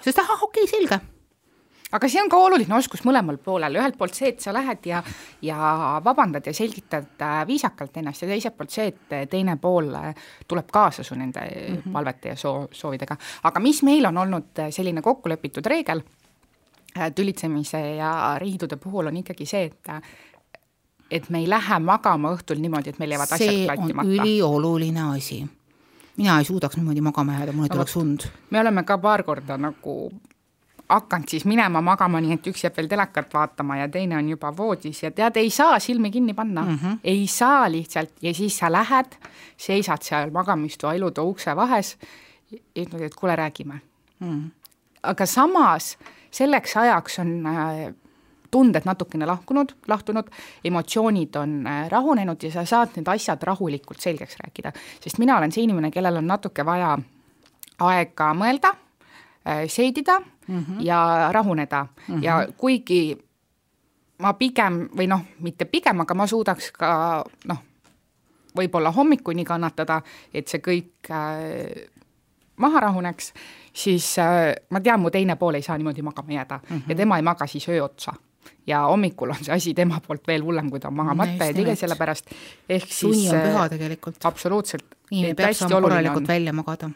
[0.01, 0.99] siis ta, ahah, okei okay,, selge
[1.91, 5.01] aga see on ka oluline oskus mõlemal poolel, ühelt poolt see, et sa lähed ja,
[5.45, 5.57] ja
[6.03, 10.13] vabandad ja selgitad äh, viisakalt ennast ja teiselt poolt see, et teine pool äh,
[10.47, 11.91] tuleb kaasa su nende mm -hmm.
[11.93, 13.17] palvete ja soo-, soovidega.
[13.43, 16.01] aga mis meil on olnud äh, selline kokkulepitud reegel
[17.15, 19.87] tülitsemise ja riidude puhul on ikkagi see, et
[21.11, 24.07] et me ei lähe magama õhtul niimoodi, et meil jäävad asjad klattimata.
[24.07, 25.47] see on ülioluline asi
[26.17, 28.19] mina ei suudaks niimoodi magama jääda, mul ei tuleks und.
[28.49, 30.11] me oleme ka paar korda nagu
[30.89, 34.51] hakanud siis minema magama, nii et üks jääb veel telekat vaatama ja teine on juba
[34.57, 36.99] voodis ja tead, ei saa silmi kinni panna mm, -hmm.
[37.03, 39.17] ei saa lihtsalt ja siis sa lähed,
[39.57, 41.97] seisad seal magamistoa ilutoa ukse vahes
[42.51, 43.81] ja ütled, et kuule, räägime
[44.19, 44.27] mm.
[44.27, 44.49] -hmm.
[45.03, 45.97] aga samas
[46.31, 47.93] selleks ajaks on äh,
[48.51, 50.29] tunded natukene lahkunud, lahtunud,
[50.63, 54.71] emotsioonid on äh, rahunenud ja sa saad need asjad rahulikult selgeks rääkida.
[55.01, 56.97] sest mina olen see inimene, kellel on natuke vaja
[57.79, 58.75] aega mõelda
[59.67, 60.81] seedida mm -hmm.
[60.81, 62.23] ja rahuneda mm -hmm.
[62.23, 63.17] ja kuigi
[64.21, 67.59] ma pigem või noh, mitte pigem, aga ma suudaks ka noh,
[68.57, 70.01] võib-olla hommikuni kannatada,
[70.33, 71.89] et see kõik äh,
[72.57, 73.33] maha rahuneks,
[73.73, 76.89] siis äh, ma tean, mu teine pool ei saa niimoodi magama jääda mm -hmm.
[76.89, 78.13] ja tema ei maga siis öö otsa
[78.67, 81.75] ja hommikul on see asi tema poolt veel hullem, kui ta on magamata ja tege
[81.75, 82.31] sellepärast,
[82.69, 84.25] ehk siis suni on püha tegelikult.
[84.25, 84.85] absoluutselt.
[85.11, 86.89] inimene peab saama korralikult välja magada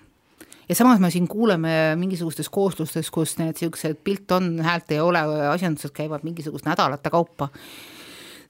[0.71, 5.19] ja samas me siin kuuleme mingisugustes kooslustes, kus need niisugused pilt on, häält ei ole,
[5.51, 7.49] asjandused käivad mingisugust nädalate kaupa.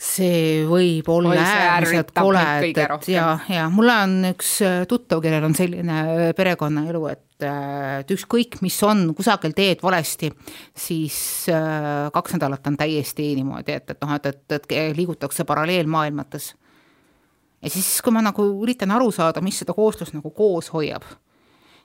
[0.02, 4.56] See võib olla Oi, äärmiselt kole, et, et ja, ja mulle on üks
[4.90, 10.28] tuttav, kellel on selline perekonnaelu, et et ükskõik, mis on, kusagil teed valesti,
[10.78, 11.16] siis
[11.50, 16.52] äh, kaks nädalat on täiesti niimoodi, et, et noh, et, et, et liigutakse paralleelmaailmates.
[17.66, 21.10] Ja siis, kui ma nagu üritan aru saada, mis seda kooslust nagu koos hoiab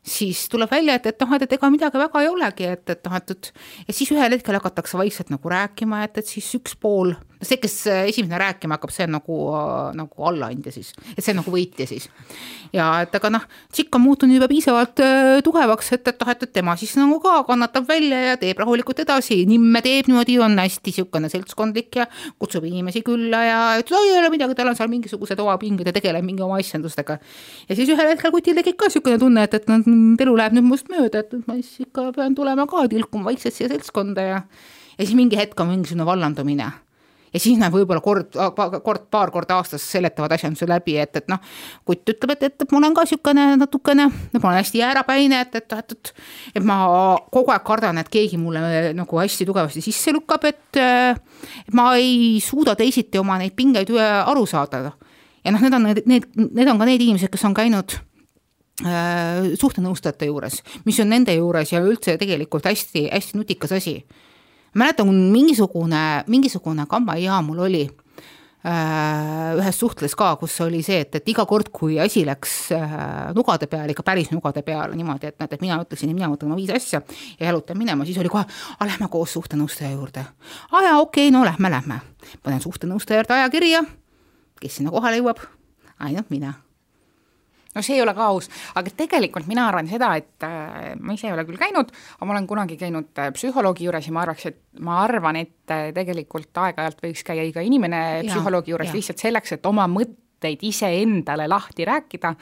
[0.07, 3.09] siis tuleb välja, et, et noh, et, et ega midagi väga ei olegi, et, et
[3.09, 3.51] noh, et, et
[3.89, 7.75] ja siis ühel hetkel hakatakse vaikselt nagu rääkima, et, et siis üks pool, see, kes
[8.09, 9.37] esimene rääkima hakkab, see on nagu,
[9.97, 12.09] nagu allaandja siis, et see on nagu võitja siis.
[12.75, 13.45] ja et aga noh,
[13.75, 17.19] tšikk on muutunud juba piisavalt äh, tugevaks, et, et noh, et, et tema siis nagu
[17.23, 22.07] ka kannatab välja ja teeb rahulikult edasi, nimme teeb niimoodi, on hästi niisugune seltskondlik ja
[22.41, 26.25] kutsub inimesi külla ja ütleb, ei ole midagi, tal on seal mingisugused omapinged ja tegeleb
[26.27, 27.19] mingi oma asjandustega.
[27.69, 29.85] ja siis ühel hetkel kutil tekib ka niisugune tunne, et, et noh,
[30.27, 33.71] elu läheb nüüd must mööda, et ma siis ikka pean tulema ka tilkuma vaikselt siia
[33.73, 34.41] seltskonda ja
[34.97, 36.71] ja siis mingi hetk on mingisugune vallandumine.
[37.33, 38.37] Ja siis nad võib-olla kord,
[38.85, 41.43] kord, paar korda aastas seletavad asjanduse läbi, et, et noh,
[41.89, 45.61] kutt ütleb, et, et, et ma olen ka niisugune natukene, ma olen hästi jäärapäine, et,
[45.61, 46.13] et, et, et
[46.57, 46.79] et ma
[47.33, 48.63] kogu aeg kardan, et keegi mulle
[48.97, 54.47] nagu hästi tugevasti sisse lükkab, et et ma ei suuda teisiti oma neid pingeid aru
[54.47, 54.93] saada.
[55.45, 57.99] ja noh, need on need, need, need on ka need inimesed, kes on käinud
[59.57, 64.03] suhtenõustajate juures, mis on nende juures ja üldse tegelikult hästi-hästi nutikas asi.
[64.77, 67.83] Mäletan, mingisugune, mingisugune kammaia mul oli
[68.67, 72.97] äh, ühes suhtles ka, kus oli see, et, et iga kord, kui asi läks äh,
[73.37, 76.51] nugade peale, ikka päris nugade peale niimoodi, et näed, et mina ütlesin, et mina mõtlen
[76.51, 77.03] oma viis asja
[77.39, 78.45] ja jalutan minema, siis oli kohe,
[78.77, 80.27] aga lähme koos suhtenõustaja juurde.
[80.73, 82.01] aa jaa, okei okay,, no lähme, lähme.
[82.43, 83.83] panen suhtenõustaja juurde aja kirja,
[84.61, 85.43] kes sinna kohale jõuab?
[85.97, 86.53] ainult mina
[87.77, 91.29] no see ei ole ka aus, aga tegelikult mina arvan seda, et äh, ma ise
[91.29, 94.47] ei ole küll käinud, aga ma olen kunagi käinud äh, psühholoogi juures ja ma arvaks,
[94.51, 98.97] et ma arvan, et äh, tegelikult aeg-ajalt võiks käia iga inimene ja, psühholoogi juures ja.
[98.97, 102.33] lihtsalt selleks, et oma mõtteid iseendale lahti rääkida,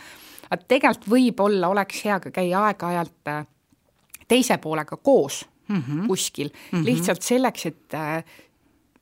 [0.50, 3.34] aga tegelikult võib-olla oleks hea ka käia aeg-ajalt
[4.30, 6.06] teise poolega koos mm -hmm.
[6.06, 6.84] kuskil mm, -hmm.
[6.84, 7.96] lihtsalt selleks, et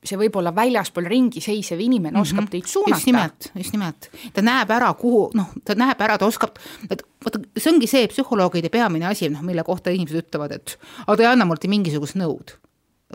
[0.03, 2.21] see võib olla väljaspool ringi seisev inimene mm -hmm.
[2.21, 2.95] oskab teid suunata.
[2.95, 4.09] just nimelt, just nimelt.
[4.33, 8.07] ta näeb ära, kuhu, noh, ta näeb ära, ta oskab, et vaata, see ongi see
[8.07, 12.15] psühholoogide peamine asi, noh, mille kohta inimesed ütlevad, et aga ta ei anna mulle mingisugust
[12.15, 12.57] nõud.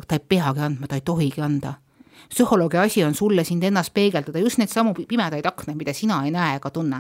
[0.07, 1.75] ta ei peagi andma, ta ei tohigi anda.
[2.29, 6.31] psühholoogi asi on sulle sind ennast peegeldada, just neid samu pimedaid aknaid, mida sina ei
[6.31, 6.97] näe ega tunne.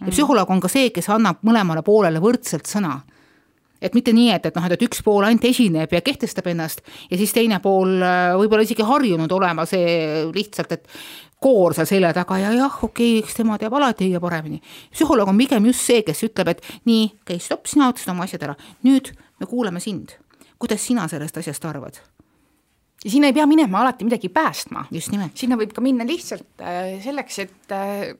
[0.00, 0.10] ja mhm.
[0.10, 3.00] psühholoog on ka see, kes annab mõlemale poolele võrdselt sõna
[3.84, 7.18] et mitte nii, et, et noh, et üks pool ainult esineb ja kehtestab ennast ja
[7.20, 10.88] siis teine pool äh, võib-olla isegi harjunud olema see lihtsalt, et
[11.44, 14.62] koor seal selja taga ja jah, okei okay,, eks tema teab alati kõige paremini.
[14.94, 18.28] psühholoog on pigem just see, kes ütleb, et nii, okei okay,, stopp, sina ütlesid oma
[18.28, 20.16] asjad ära, nüüd me kuulame sind.
[20.58, 22.00] kuidas sina sellest asjast arvad?
[23.04, 24.86] ja sinna ei pea minema alati midagi päästma.
[24.90, 28.14] sinna võib ka minna lihtsalt äh, selleks, et äh,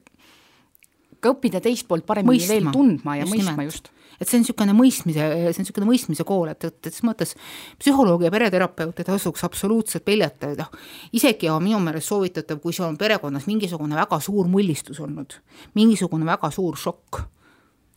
[1.19, 2.53] ka õppida teist poolt paremini mõistma.
[2.53, 3.73] veel tundma ja just mõistma nimelt.
[3.73, 7.05] just et see on niisugune mõistmise, see on niisugune mõistmise kool, et, et, et selles
[7.07, 7.35] mõttes
[7.81, 10.73] psühholoogi ja pereterapeut ei tasuks absoluutselt peljata, noh,
[11.15, 15.39] isegi on minu meelest soovitatav, kui sul on perekonnas mingisugune väga suur mullistus olnud,
[15.77, 17.25] mingisugune väga suur šokk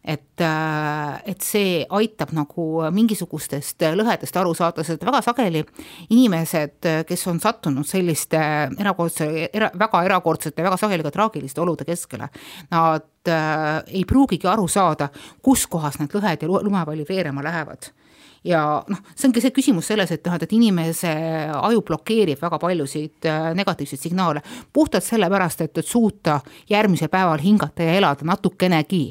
[0.05, 5.65] et, äh, et see aitab nagu mingisugustest lõhedest aru saada, sest väga sageli
[6.15, 8.41] inimesed, kes on sattunud selliste
[8.79, 12.31] erakordse era,, väga erakordsete, väga sageli ka traagiliste olude keskele,
[12.73, 15.11] nad äh, ei pruugigi aru saada,
[15.43, 17.91] kus kohas need lõhed ja lumepalli veerema lähevad.
[18.47, 21.11] Ja noh, see ongi see küsimus selles, et noh, et inimese
[21.59, 24.45] aju blokeerib väga paljusid äh, negatiivseid signaale.
[24.73, 26.39] Puhtalt sellepärast, et, et suuta
[26.71, 29.03] järgmisel päeval hingata ja elada natukenegi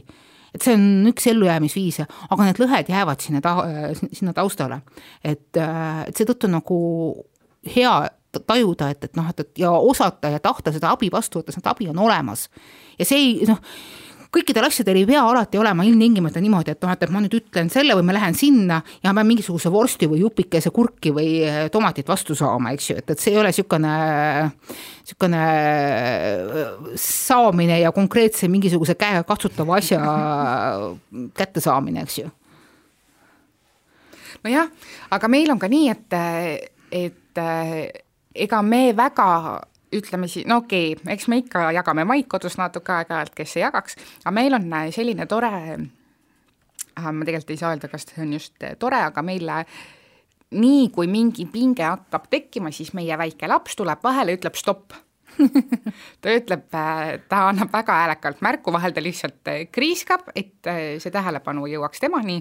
[0.58, 3.67] et see on üks ellujäämisviise, aga need lõhed jäävad sinna ta-,
[4.12, 4.82] sinna taustale.
[5.24, 6.80] et, et seetõttu nagu
[7.76, 7.93] hea
[8.48, 11.74] tajuda, et, et noh, et, et ja osata ja tahta seda abi vastu võtta, seda
[11.74, 12.48] abi on olemas.
[13.00, 13.62] ja see ei noh
[14.38, 17.95] kõikidel asjadel ei pea alati olema ilmtingimata niimoodi, et noh, et ma nüüd ütlen selle
[17.97, 22.08] või ma lähen sinna ja ma pean mingisuguse vorsti või jupikese kurki või eh, tomatit
[22.10, 23.93] vastu saama, eks ju, et, et see ei ole niisugune,
[25.04, 30.02] niisugune eh, saamine ja konkreetse mingisuguse käekatsutava asja
[31.39, 32.34] kättesaamine, eks ju.
[34.45, 34.69] nojah,
[35.17, 36.19] aga meil on ka nii, et,
[37.06, 37.43] et
[38.38, 39.32] ega me väga
[39.95, 43.63] ütleme siis, no okei okay,, eks me ikka jagame maid kodus natuke aeg-ajalt, kes ei
[43.63, 48.23] jagaks, aga meil on äh, selline tore, äh, ma tegelikult ei saa öelda, kas see
[48.26, 49.47] on just äh, tore, aga meil
[50.58, 54.95] nii kui mingi pinge hakkab tekkima, siis meie väike laps tuleb vahele, ütleb stopp
[56.23, 60.65] ta ütleb, ta annab väga häälekalt märku, vahel ta lihtsalt kriiskab, et
[60.97, 62.39] see tähelepanu jõuaks temani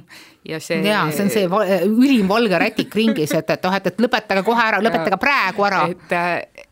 [0.49, 0.81] ja see.
[0.87, 4.65] ja see on see ülim valge rätik ringis, et, et noh, et, et lõpetage kohe
[4.71, 5.83] ära, lõpetage praegu ära.
[5.93, 6.66] et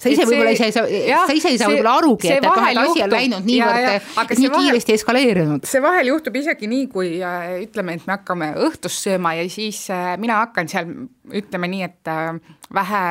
[0.00, 0.86] sa ise võib-olla ise ei saa,
[1.28, 4.06] sa ise ei saa võib-olla arugi, et, et et asi on läinud niivõrd,
[4.38, 5.66] nii vahel, kiiresti eskaleerunud.
[5.68, 9.82] see vahel juhtub isegi nii, kui äh, ütleme, et me hakkame õhtust sööma ja siis
[9.92, 10.94] äh, mina hakkan seal,
[11.36, 13.04] ütleme nii, et äh, vähe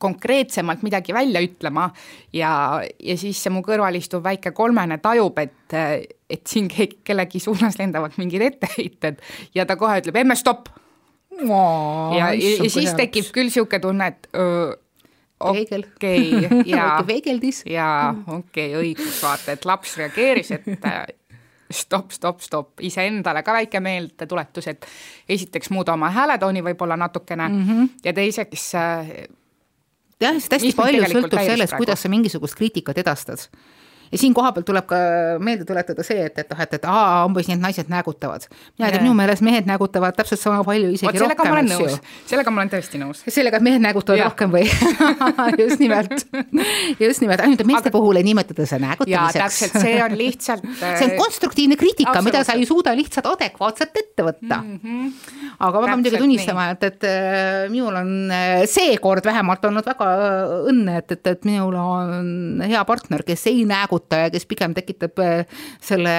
[0.00, 1.90] konkreetsemalt midagi välja ütlema
[2.32, 7.76] ja, ja siis see mu kõrval istuv väike kolmene tajub, et, et siin kellegi suunas
[7.80, 9.20] lendavad mingid etteheited
[9.56, 10.70] ja ta kohe ütleb emme stopp.
[11.40, 14.72] ja, ja, ja siis tekib küll niisugune tunne, et öö,
[15.40, 16.96] okei okay, ja
[17.66, 20.68] ja okei okay,, õigus, vaata, et laps reageeris, et
[21.70, 24.86] stopp, stopp, stopp, iseendale ka väike meeldetuletus, et
[25.28, 27.88] esiteks muuda oma hääletooni võib-olla natukene mm -hmm.
[28.04, 33.46] ja teiseks jah, sest hästi palju sõltub sellest, kuidas sa mingisugust kriitikat edastad
[34.12, 34.98] ja siin kohapeal tuleb ka
[35.42, 38.46] meelde tuletada see, et, et noh, et, et aa, umbes et naised näägutavad.
[38.78, 41.68] mina tea, minu meelest mehed näägutavad täpselt sama palju, isegi Oot, rohkem.
[41.70, 43.22] sellega sellega ma olen tõesti nõus.
[43.28, 44.26] sellega, et mehed näägutavad ja.
[44.30, 44.64] rohkem või
[45.62, 46.26] just nimelt,
[46.98, 47.94] just nimelt, ainult et meeste Aga...
[47.94, 49.60] puhul ei nimetada seda näägutamiseks.
[49.78, 50.66] see on lihtsalt
[50.98, 54.80] see on konstruktiivne kriitika, mida sa ei suuda lihtsalt adekvaatselt ette võtta mm.
[54.82, 55.14] -hmm.
[55.58, 60.10] aga ma pean muidugi tunnistama, et, et äh, minul on äh, seekord vähemalt olnud väga
[60.74, 65.18] õnne, et, et, et minul on hea partner, kes ei nääguta arvutaja, kes pigem tekitab
[65.18, 65.46] äh,
[65.80, 66.14] selle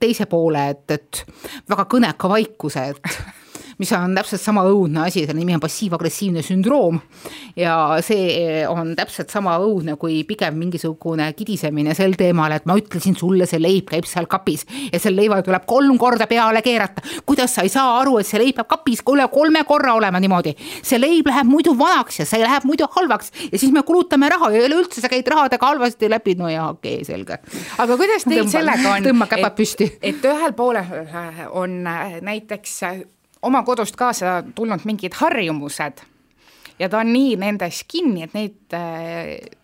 [0.00, 1.24] teise poole, et, et
[1.70, 3.43] väga kõneka vaikuse, et
[3.84, 7.00] mis on täpselt sama õudne asi, selle nimi on passiiv-agressiivne sündroom.
[7.56, 13.16] ja see on täpselt sama õudne kui pigem mingisugune kidisemine sel teemal, et ma ütlesin
[13.18, 17.02] sulle, see leib käib seal kapis ja selle leiva tuleb kolm korda peale keerata.
[17.26, 20.54] kuidas sa ei saa aru, et see leib peab kapis üle kolme korra olema niimoodi?
[20.82, 24.50] see leib läheb muidu vanaks ja see läheb muidu halvaks ja siis me kulutame raha
[24.54, 27.40] ja üleüldse sa käid rahadega halvasti läbi, no jaa, okei okay,, selge.
[27.78, 29.10] aga kuidas teil sellega on?
[29.10, 29.90] tõmba käpad püsti.
[30.00, 30.96] et ühel poolel
[31.52, 31.82] on
[32.24, 32.80] näiteks
[33.44, 36.02] oma kodust kaasa tulnud mingid harjumused
[36.78, 38.74] ja ta on nii nendes kinni, et neid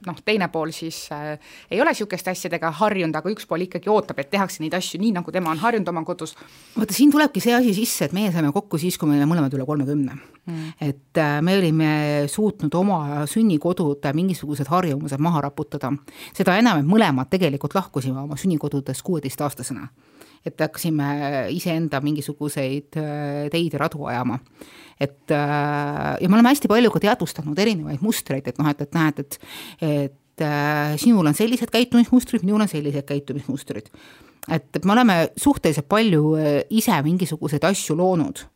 [0.06, 1.32] noh, teine pool siis äh,
[1.70, 5.14] ei ole niisuguste asjadega harjunud, aga üks pool ikkagi ootab, et tehakse neid asju nii,
[5.18, 6.36] nagu tema on harjunud oma kodus.
[6.76, 9.56] vaata, siin tulebki see asi sisse, et meie saime kokku siis, kui me olime mõlemad
[9.58, 10.68] üle kolmekümne mm..
[10.86, 11.90] et äh, me olime
[12.30, 15.92] suutnud oma sünnikodud mingisugused harjumused maha raputada.
[16.36, 19.88] seda enam, et mõlemad tegelikult lahkusime oma sünnikodudest kuueteistaastasena
[20.46, 21.08] et hakkasime
[21.52, 24.38] iseenda mingisuguseid äh, teid ja radu ajama.
[25.00, 28.96] et äh, ja me oleme hästi palju ka teadvustanud erinevaid mustreid, et noh, et, et
[28.96, 29.38] näed, et,
[29.80, 33.90] et äh, sinul on sellised käitumismustrid, minul on sellised käitumismustrid.
[34.48, 36.36] et me oleme suhteliselt palju
[36.70, 38.46] ise mingisuguseid asju loonud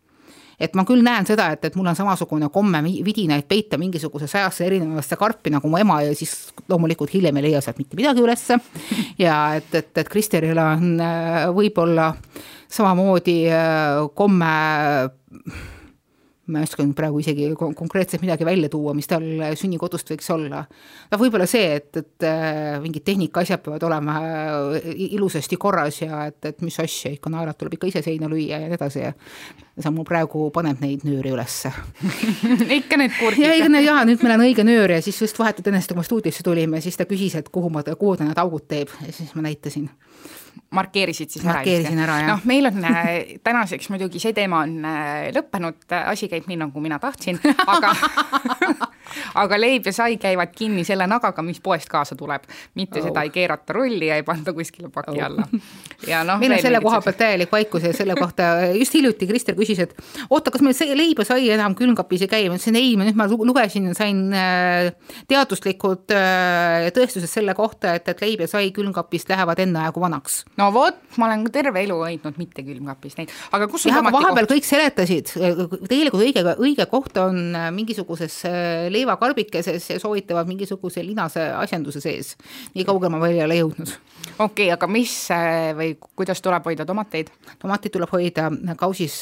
[0.60, 4.66] et ma küll näen seda, et, et mul on samasugune komme vidinaid peita mingisuguse sajasse
[4.66, 8.58] erinevasse karpi nagu mu ema ja siis loomulikult hiljem ei leia sealt mitte midagi ülesse.
[9.18, 12.12] ja et, et, et Kristeril on äh, võib-olla
[12.74, 14.52] samamoodi äh, komme
[16.46, 19.24] ma ei oska nüüd praegu isegi konkreetselt midagi välja tuua, mis tal
[19.57, 20.64] sünnikodust võiks olla.
[21.11, 26.40] noh, võib-olla see, et, et äh, mingid tehnikaasjad peavad olema äh, ilusasti korras ja et,
[26.50, 29.14] et mis asja ikka, naelad tuleb ikka ise seina lüüa ja nii edasi ja
[29.80, 31.72] see mul praegu paneb neid nööri ülesse
[32.80, 33.46] ikka need kurdid.
[33.46, 36.04] ja, ja, ja nüüd meil on õige nöör ja siis just vahetult enne seda, kui
[36.04, 39.16] me stuudiosse tulime, siis ta küsis, et kuhu ma, kuhu ta need augud teeb ja
[39.16, 39.88] siis ma näitasin
[40.74, 43.10] markeerisid siis Markeerisin ära, ära, noh, meil on äh,
[43.44, 47.94] tänaseks muidugi see teema on äh, lõppenud, asi käib nii, nagu mina tahtsin, aga
[49.40, 52.46] aga leib ja sai käivad kinni selle nagaga, mis poest kaasa tuleb.
[52.74, 53.08] mitte oh.
[53.08, 55.24] seda ei keerata rulli ja ei panda kuskile paki oh.
[55.26, 55.46] alla.
[56.08, 59.58] ja noh, meil on selle koha pealt täielik vaikus ja selle kohta just hiljuti Krister
[59.58, 59.94] küsis, et
[60.30, 63.18] oota, kas meil see leib ja sai enam külmkapis ei käi, ma ütlesin ei, nüüd
[63.18, 64.90] ma lugesin, sain äh,
[65.30, 66.06] teaduslikud
[66.94, 71.28] tõestused selle kohta, et, et leib ja sai külmkapist lähevad enneaegu vanaks no vot, ma
[71.28, 75.32] olen terve elu hoidnud mitte külmkapis neid, aga kus jah, aga vahepeal kõik seletasid,
[75.88, 82.35] tegelikult õige, õige koht on äh, mingisuguses äh, leivakarbikeses ja soovitavad mingisuguse linase asjanduse sees.
[82.74, 83.94] nii kaugele ma veel ei ole jõudnud.
[84.38, 87.33] okei okay,, aga mis äh, või kuidas tuleb hoida tomateid?
[87.62, 88.48] tomatid tuleb hoida
[88.80, 89.18] kausis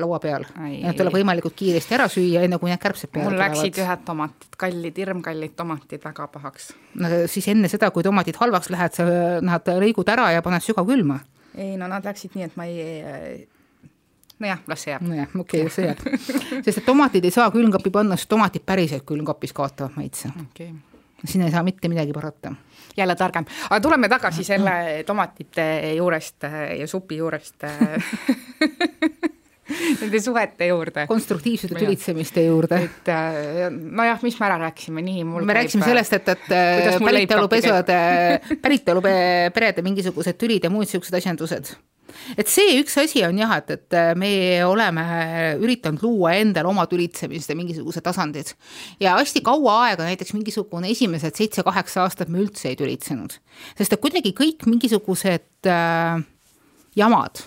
[0.00, 0.46] laua peal.
[0.58, 3.56] Need tuleb võimalikult kiiresti ära süüa, enne kui need kärbsed peale tulevad.
[3.56, 6.72] mul läksid ühed tomatid, kallid, hirmkallid tomatid väga pahaks.
[7.32, 11.20] siis enne seda, kui tomatid halvaks lähevad, sa nad lõigud ära ja paned sügavkülma?
[11.56, 13.46] ei no nad läksid nii, et ma ei
[14.38, 15.06] nojah, las see jääb.
[15.06, 16.02] nojah, okei okay,, see jääb.
[16.64, 20.72] sest et tomatid ei saa külmkappi panna, sest tomatid päriselt külmkapis kaotavad maitse okay..
[21.24, 22.54] siin ei saa mitte midagi parata.
[22.96, 26.48] jälle targem, aga tuleme tagasi selle tomatite juurest
[26.78, 27.64] ja supi juurest
[30.00, 31.06] nende suhete juurde.
[31.10, 32.78] konstruktiivsete tülitsemiste juurde.
[32.86, 36.48] et äh, nojah, mis me ära rääkisime, nii mul me rääkisime äh, sellest, et, et
[36.54, 37.98] äh, päritolupesade,
[38.62, 41.74] päritoluperede mingisugused tülid ja muud niisugused asjandused
[42.36, 44.30] et see üks asi on jah, et, et me
[44.66, 45.06] oleme
[45.62, 48.54] üritanud luua endale oma tülitsemiste mingisugused tasandid.
[49.00, 53.38] ja hästi kaua aega, näiteks mingisugune esimesed seitse-kaheksa aastat me üldse ei tülitsenud.
[53.78, 56.24] sest et kuidagi kõik mingisugused äh,
[56.96, 57.44] jamad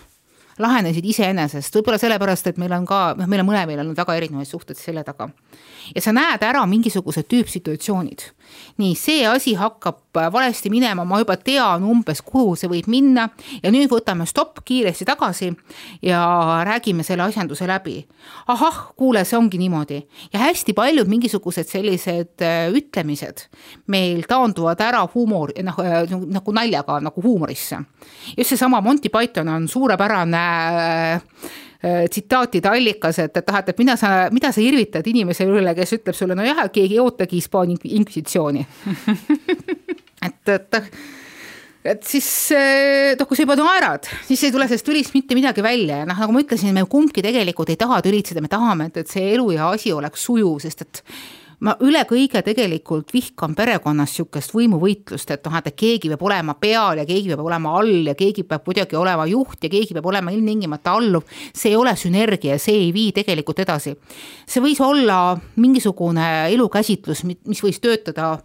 [0.59, 4.49] lahenesid iseenesest, võib-olla sellepärast, et meil on ka, noh, meil on mõlemil olnud väga erinevaid
[4.49, 5.29] suhteid selle taga.
[5.95, 8.29] Ja sa näed ära mingisugused tüüpsituatsioonid.
[8.81, 13.27] nii, see asi hakkab valesti minema, ma juba tean umbes, kuhu see võib minna
[13.63, 15.51] ja nüüd võtame stopp kiiresti tagasi
[16.01, 16.21] ja
[16.65, 18.07] räägime selle asjanduse läbi.
[18.47, 20.01] ahah, kuule, see ongi niimoodi
[20.33, 23.45] ja hästi paljud mingisugused sellised äh, ütlemised
[23.87, 25.81] meil taanduvad ära huumor, noh
[26.25, 27.83] nagu naljaga nagu huumorisse.
[28.37, 31.21] just seesama Monty Python on suurepärane äh, äh,
[31.79, 35.95] tsitaatide allikas, et, et noh, et, et mida sa, mida sa irvitad inimese üle, kes
[35.99, 38.65] ütleb sulle, nojah, keegi ei ootagi Hispaania inkvisitsiooni.
[40.19, 40.75] Et, et
[41.87, 42.25] et siis
[43.15, 46.01] noh, kui sa juba naerad, siis ei tule sellest tülist mitte midagi välja.
[46.01, 49.11] Ja noh, nagu ma ütlesin, me kumbki tegelikult ei taha tülitseda, me tahame, et, et
[49.11, 51.01] see elu ja asi oleks sujuv, sest et
[51.65, 57.01] ma üle kõige tegelikult vihkan perekonnas niisugust võimuvõitlust, et noh, et keegi peab olema peal
[57.01, 60.31] ja keegi peab olema all ja keegi peab kuidagi olema juht ja keegi peab olema
[60.35, 61.23] ilmtingimata alluv.
[61.53, 63.95] see ei ole sünergia, see ei vii tegelikult edasi.
[64.47, 68.37] see võis olla mingisugune elukäsitlus, mis võis töötada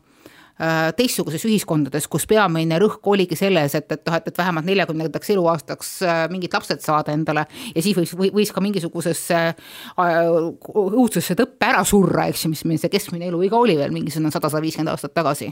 [0.97, 5.91] teistsuguses ühiskondades, kus peamine rõhk oligi selles, et, et noh, et, et vähemalt neljakümnendaks eluaastaks
[6.07, 10.21] äh, mingid lapsed saada endale ja siis võis, võis ka mingisugusesse äh,
[10.85, 14.53] õudsesse tõppe ära surra, eks ju, mis meil see keskmine eluiga oli veel mingisugune sada,
[14.53, 15.51] sada viiskümmend aastat tagasi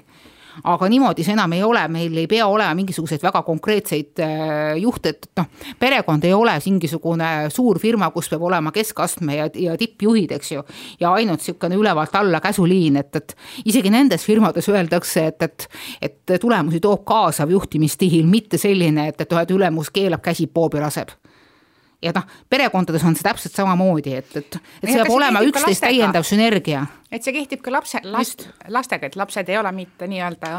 [0.65, 5.15] aga niimoodi see enam ei ole, meil ei pea olema mingisuguseid väga konkreetseid äh, juhte,
[5.15, 5.49] et noh,
[5.81, 10.65] perekond ei ole mingisugune suur firma, kus peab olema keskastme ja, ja tippjuhid, eks ju.
[11.01, 15.69] ja ainult niisugune ülevalt alla käsuliin, et, et isegi nendes firmades öeldakse, et, et,
[16.03, 21.17] et tulemusi toob kaasav juhtimisstiil, mitte selline, et, et, et ülemus keelab, käsib, poobi laseb
[22.03, 26.27] ja noh, perekondades on see täpselt samamoodi, et, et, et see peab olema üksteist täiendav
[26.29, 26.87] sünergia.
[27.11, 30.55] et see kehtib ka lapse, last, lastega, et lapsed ei ole mitte nii-öelda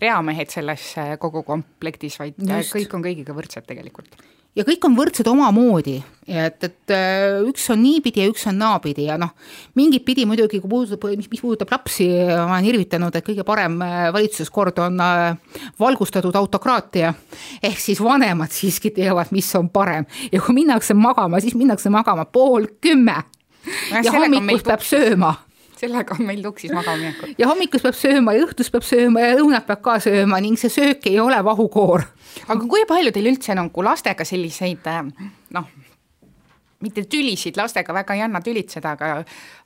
[0.00, 2.74] reamehed selles kogu komplektis, vaid Just.
[2.76, 4.16] kõik on kõigiga võrdsed tegelikult
[4.56, 5.96] ja kõik on võrdsed omamoodi,
[6.26, 9.34] et, et äh, üks on niipidi ja üks on naapidi ja noh,
[9.78, 13.78] mingit pidi muidugi, kui puudutab, mis, mis puudutab lapsi, ma olen irvitanud, et kõige parem
[13.84, 17.14] äh, valitsuskord on äh, valgustatud autokraatia.
[17.62, 20.08] ehk siis vanemad siiski teavad, mis on parem.
[20.32, 23.22] Ja kui minnakse magama, siis minnakse magama pool kümme.
[23.90, 25.34] Ja, ja hommikul peab sööma
[25.80, 27.34] sellega on meil tuksis magama minekut.
[27.38, 30.72] ja hommikus peab sööma ja õhtus peab sööma ja lõunat peab ka sööma ning see
[30.72, 32.06] söök ei ole vahukoor.
[32.46, 34.88] aga kui palju teil üldse nagu lastega selliseid
[35.56, 35.68] noh,
[36.84, 39.08] mitte tülisid lastega väga ei anna tülitseda, aga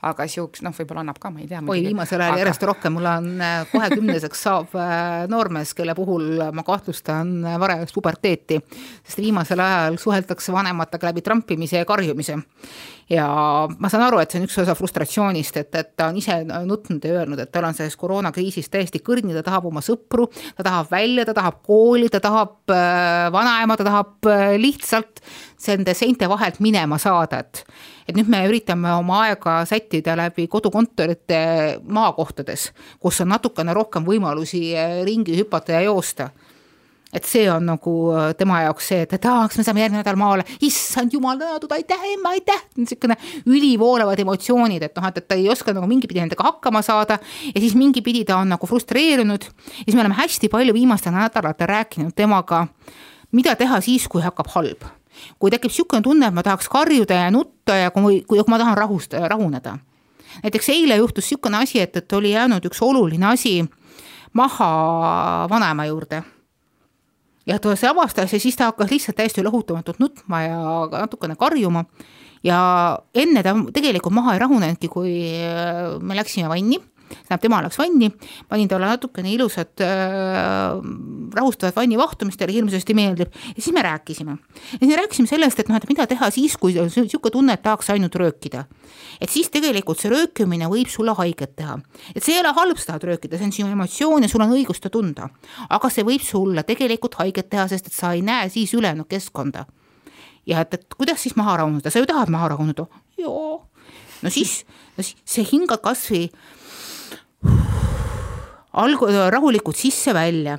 [0.06, 1.60] aga siukest noh, võib-olla annab ka, ma ei tea.
[1.60, 2.42] oi, viimasel ajal aga...
[2.44, 7.58] järjest rohkem, mul on äh, kohe kümneseks saav äh, noormees, kelle puhul ma kahtlustan äh,
[7.60, 8.60] varajast puberteeti,
[9.02, 12.38] sest viimasel ajal suheldakse vanematega läbi trampimise ja karjumise
[13.10, 13.26] ja
[13.78, 17.04] ma saan aru, et see on üks osa frustratsioonist, et, et ta on ise nutnud
[17.04, 20.90] ja öelnud, et tal on selles koroonakriisis täiesti kõrni, ta tahab oma sõpru, ta tahab
[20.92, 25.22] välja, ta tahab kooli, ta tahab äh, vanaema, ta tahab äh, lihtsalt
[25.66, 27.64] nende seinte vahelt minema saada, et
[28.10, 31.42] et nüüd me üritame oma aega sättida läbi kodukontorite
[31.94, 36.30] maakohtades, kus on natukene rohkem võimalusi äh, ringi hüpata ja joosta
[37.12, 40.02] et see on nagu äh, tema jaoks see, et, et aa, kas me saame järgmine
[40.04, 43.16] nädal maale, issand jumal tänatud, aitäh emme, aitäh, niisugune
[43.50, 47.18] ülivoolavad emotsioonid, et noh, et, et ta ei oska nagu mingipidi nendega hakkama saada.
[47.50, 49.48] Ja siis mingipidi ta on nagu frustreerunud.
[49.50, 52.66] Ja siis me oleme hästi palju viimastel nädalatel rääkinud temaga,
[53.34, 54.88] mida teha siis, kui hakkab halb.
[55.42, 58.78] kui tekib niisugune tunne, et ma tahaks karjuda ja nutta ja kui, kui, ma tahan
[58.78, 59.76] rahust, rahuneda.
[60.44, 63.64] näiteks eile juhtus niisugune asi, et, et oli jäänud üks oluline asi
[64.32, 64.68] maha
[65.50, 66.22] vanaema juurde
[67.46, 70.60] ja ta see avastas ja siis ta hakkas lihtsalt täiesti lohutamatult nutma ja
[70.92, 71.84] natukene karjuma.
[72.44, 75.14] ja enne ta tegelikult maha ei rahunenudki, kui
[76.00, 76.80] me läksime vanni
[77.10, 78.10] tähendab, tema läks vanni,
[78.48, 80.78] panin talle natukene ilusat äh,
[81.36, 84.36] rahustavat vannivahtu, mis talle hirmsasti meeldib ja siis me rääkisime.
[84.72, 87.56] ja siis me rääkisime sellest, et noh, et mida teha siis, kui on niisugune tunne,
[87.58, 88.64] et tahaks ainult röökida.
[89.20, 91.78] et siis tegelikult see röökimine võib sulle haiget teha.
[92.14, 94.54] et see ei ole halb, sa tahad röökida, see on sinu emotsioon ja sul on
[94.56, 95.28] õigus ta tunda.
[95.68, 99.66] aga see võib sulle tegelikult haiget teha, sest et sa ei näe siis ülejäänud keskkonda
[100.46, 102.86] ja et, et kuidas siis maha rahuneda, sa ju tahad maha rahuneda?
[103.18, 103.66] joo.
[104.22, 104.64] no siis,
[104.96, 106.28] no siis see hingad kasvõi
[108.72, 110.58] algu-, rahulikult sisse-välja,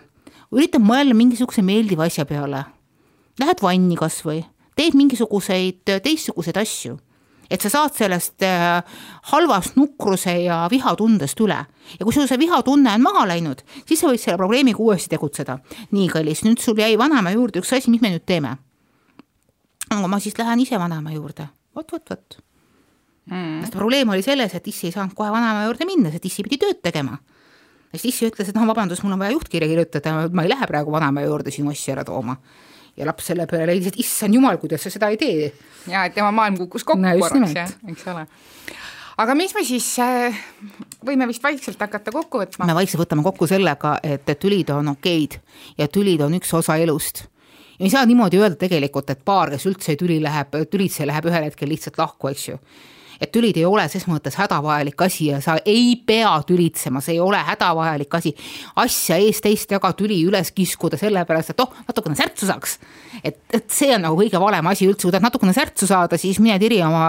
[0.52, 2.66] üritad mõelda mingisuguse meeldiva asja peale.
[3.40, 4.42] Lähed vanni kasvõi,
[4.78, 6.98] teed mingisuguseid teistsuguseid asju,
[7.52, 8.44] et sa saad sellest
[9.32, 11.60] halvast nukruse ja vihatundest üle.
[12.00, 15.60] ja kui sul see vihatunne on maha läinud, siis sa võid selle probleemiga uuesti tegutseda.
[15.92, 18.58] nii, kallis, nüüd sul jäi vanaema juurde üks asi, mis me nüüd teeme?
[19.92, 22.42] no ma siis lähen ise vanaema juurde, vot, vot, vot
[23.30, 23.62] mm..
[23.62, 26.60] sest probleem oli selles, et issi ei saanud kohe vanaema juurde minna, sest issi pidi
[26.62, 27.18] tööd tegema.
[27.92, 30.68] ja siis issi ütles, et noh, vabandust, mul on vaja juhtkirja kirjutada, ma ei lähe
[30.70, 32.38] praegu vanaema juurde sinu asja ära tooma.
[32.98, 35.52] ja laps selle peale leidis, et issand jumal, kuidas sa seda ei tee.
[35.92, 38.28] ja et tema maailm kukkus kokku No korraks, jah, eks ole.
[39.22, 40.40] aga mis me siis äh,
[41.06, 44.96] võime vist vaikselt hakata kokku võtma me vaikselt võtame kokku sellega, et, et tülid on
[44.96, 45.40] okeid
[45.78, 47.28] ja tülid on üks osa elust.
[47.78, 51.30] ja ei saa niimoodi öelda tegelikult, et paar, kes üldse ei tüli, läheb, tülitse läheb
[51.32, 52.58] ühel hetkel lihtsalt lahku, eks ju
[53.22, 57.22] et tülid ei ole ses mõttes hädavajalik asi ja sa ei pea tülitsema, see ei
[57.22, 58.34] ole hädavajalik asi.
[58.82, 62.80] asja ees-teist taga tüli üles kiskuda sellepärast, et oh, natukene särtsu saaks.
[63.24, 66.42] et, et see on nagu kõige valem asi üldse, kui tahad natukene särtsu saada, siis
[66.42, 67.06] mine tiri oma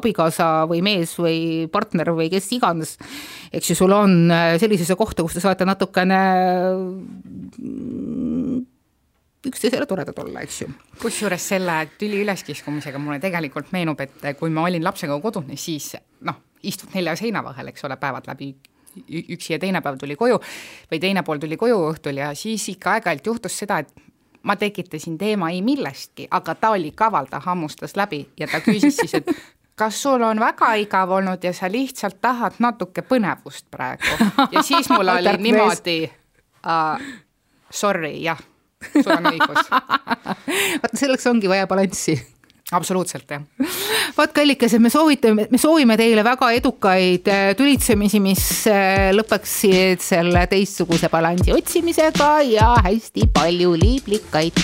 [0.00, 2.96] abikaasa või mees või partner või kes iganes.
[3.52, 6.20] eks ju, sul on äh, sellisesse kohta, kus te saate natukene
[7.60, 8.60] mm,
[9.46, 10.68] üksteisele toredad olla, eks ju.
[11.02, 15.94] kusjuures selle tüli üleskiskumisega mulle tegelikult meenub, et kui ma olin lapsega kodune, siis
[16.26, 18.52] noh, istud nelja seina vahel, eks ole, päevad läbi
[19.30, 20.40] üksi ja teine päev tuli koju
[20.90, 23.92] või teine pool tuli koju õhtul ja siis ikka aeg-ajalt juhtus seda, et
[24.42, 28.96] ma tekitasin teema ei millestki, aga ta oli kaval, ta hammustas läbi ja ta küsis
[28.96, 29.30] siis, et
[29.78, 34.30] kas sul on väga igav olnud ja sa lihtsalt tahad natuke põnevust praegu?
[34.52, 35.98] Ja siis mul oli niimoodi
[36.66, 37.10] uh,
[37.70, 38.40] sorry, jah,
[38.92, 39.70] sul on õigus.
[40.82, 42.18] Vaata, selleks ongi vaja balanssi.
[42.70, 43.42] Absoluutselt, jah.
[44.14, 50.44] vaat kallikesed, me soovitame, me soovime teile väga edukaid äh, tülitsemisi, mis äh, lõpeksid selle
[50.50, 54.62] teistsuguse balansi otsimisega ja hästi palju liiblikaid